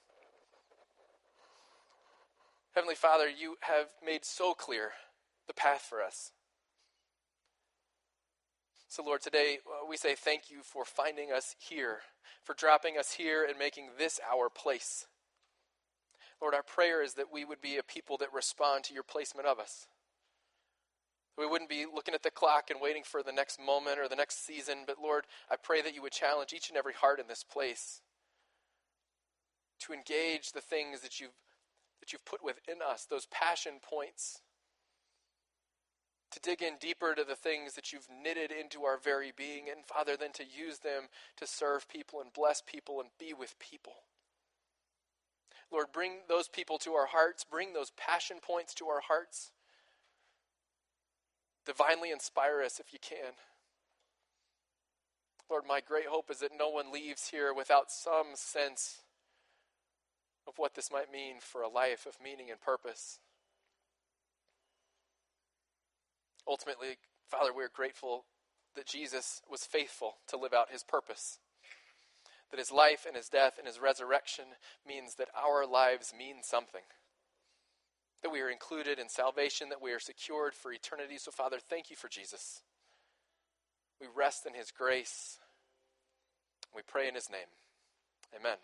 Heavenly 2.76 2.96
Father, 2.96 3.30
you 3.30 3.56
have 3.62 3.88
made 4.06 4.26
so 4.26 4.54
clear 4.54 4.92
the 5.48 5.54
path 5.54 5.82
for 5.90 6.04
us. 6.04 6.32
So, 8.90 9.04
Lord, 9.04 9.22
today 9.22 9.60
uh, 9.68 9.86
we 9.88 9.98
say 9.98 10.16
thank 10.16 10.50
you 10.50 10.60
for 10.64 10.86
finding 10.86 11.32
us 11.32 11.56
here, 11.60 12.00
for 12.44 12.54
dropping 12.54 12.98
us 12.98 13.14
here 13.14 13.46
and 13.48 13.60
making 13.60 13.90
this 13.98 14.20
our 14.32 14.50
place. 14.50 15.06
Lord, 16.42 16.54
our 16.54 16.64
prayer 16.64 17.04
is 17.04 17.16
that 17.16 17.32
we 17.32 17.44
would 17.44 17.62
be 17.62 17.78
a 17.78 17.84
people 17.84 18.18
that 18.20 18.34
respond 18.34 18.86
to 18.86 18.94
your 18.94 19.04
placement 19.04 19.48
of 19.48 19.60
us. 19.60 19.88
We 21.38 21.46
wouldn't 21.46 21.70
be 21.70 21.86
looking 21.94 22.14
at 22.14 22.24
the 22.24 22.32
clock 22.32 22.70
and 22.70 22.80
waiting 22.82 23.04
for 23.04 23.22
the 23.22 23.32
next 23.32 23.60
moment 23.60 24.00
or 24.00 24.08
the 24.08 24.16
next 24.16 24.46
season, 24.46 24.80
but 24.88 24.98
Lord, 25.02 25.26
I 25.52 25.56
pray 25.62 25.82
that 25.82 25.94
you 25.94 26.02
would 26.02 26.14
challenge 26.14 26.54
each 26.54 26.70
and 26.70 26.78
every 26.78 26.94
heart 26.94 27.20
in 27.20 27.28
this 27.28 27.44
place 27.44 28.02
to 29.82 29.94
engage 29.94 30.54
the 30.54 30.62
things 30.62 31.02
that 31.02 31.20
you've 31.20 31.36
that 32.00 32.14
you've 32.14 32.26
put 32.26 32.44
within 32.44 32.78
us, 32.88 33.06
those 33.10 33.26
passion 33.32 33.74
points. 33.82 34.42
To 36.32 36.40
dig 36.42 36.62
in 36.62 36.74
deeper 36.80 37.16
to 37.16 37.24
the 37.24 37.36
things 37.36 37.74
that 37.76 37.94
you've 37.94 38.08
knitted 38.10 38.52
into 38.52 38.84
our 38.84 38.98
very 38.98 39.32
being, 39.36 39.70
and 39.70 39.86
Father, 39.86 40.18
then 40.18 40.34
to 40.34 40.44
use 40.44 40.80
them 40.80 41.04
to 41.38 41.48
serve 41.48 41.88
people 41.88 42.20
and 42.22 42.34
bless 42.34 42.62
people 42.62 43.00
and 43.00 43.10
be 43.18 43.34
with 43.34 43.58
people. 43.60 43.94
Lord, 45.72 45.88
bring 45.94 46.20
those 46.28 46.48
people 46.48 46.78
to 46.80 46.94
our 46.94 47.08
hearts, 47.08 47.44
bring 47.44 47.74
those 47.74 47.92
passion 47.98 48.38
points 48.42 48.74
to 48.76 48.88
our 48.88 49.02
hearts. 49.02 49.52
Divinely 51.66 52.12
inspire 52.12 52.62
us 52.62 52.80
if 52.80 52.94
you 52.94 53.00
can. 53.02 53.34
Lord, 55.50 55.64
my 55.68 55.82
great 55.86 56.08
hope 56.08 56.30
is 56.30 56.40
that 56.40 56.52
no 56.58 56.70
one 56.70 56.92
leaves 56.92 57.30
here 57.30 57.54
without 57.54 57.92
some 57.92 58.28
sense 58.36 59.00
of 60.48 60.58
what 60.58 60.76
this 60.76 60.92
might 60.92 61.12
mean 61.12 61.36
for 61.40 61.62
a 61.62 61.70
life 61.70 62.06
of 62.06 62.18
meaning 62.24 62.50
and 62.50 62.60
purpose. 62.60 63.20
Ultimately, 66.48 66.98
Father, 67.30 67.52
we're 67.54 67.70
grateful 67.74 68.26
that 68.76 68.88
Jesus 68.88 69.42
was 69.50 69.64
faithful 69.64 70.16
to 70.28 70.38
live 70.38 70.54
out 70.54 70.72
his 70.72 70.84
purpose 70.84 71.40
that 72.52 72.60
his 72.60 72.72
life 72.72 73.06
and 73.06 73.16
his 73.16 73.28
death 73.28 73.56
and 73.58 73.68
his 73.68 73.80
resurrection 73.80 74.46
means 74.88 75.16
that 75.16 75.30
our 75.36 75.66
lives 75.66 76.14
mean 76.18 76.38
something. 76.44 76.84
That 78.24 78.32
we 78.32 78.42
are 78.42 78.50
included 78.50 79.00
in 79.00 79.10
salvation, 79.10 79.70
that 79.70 79.82
we 79.82 79.92
are 79.92 80.00
secured 80.00 80.54
for 80.54 80.72
eternity. 80.72 81.18
So, 81.18 81.32
Father, 81.32 81.58
thank 81.60 81.90
you 81.90 81.96
for 81.96 82.08
Jesus. 82.08 82.62
We 84.00 84.08
rest 84.16 84.46
in 84.46 84.54
his 84.54 84.72
grace. 84.72 85.40
We 86.76 86.82
pray 86.88 87.08
in 87.08 87.16
his 87.16 87.30
name. 87.30 87.50
Amen. 88.40 88.58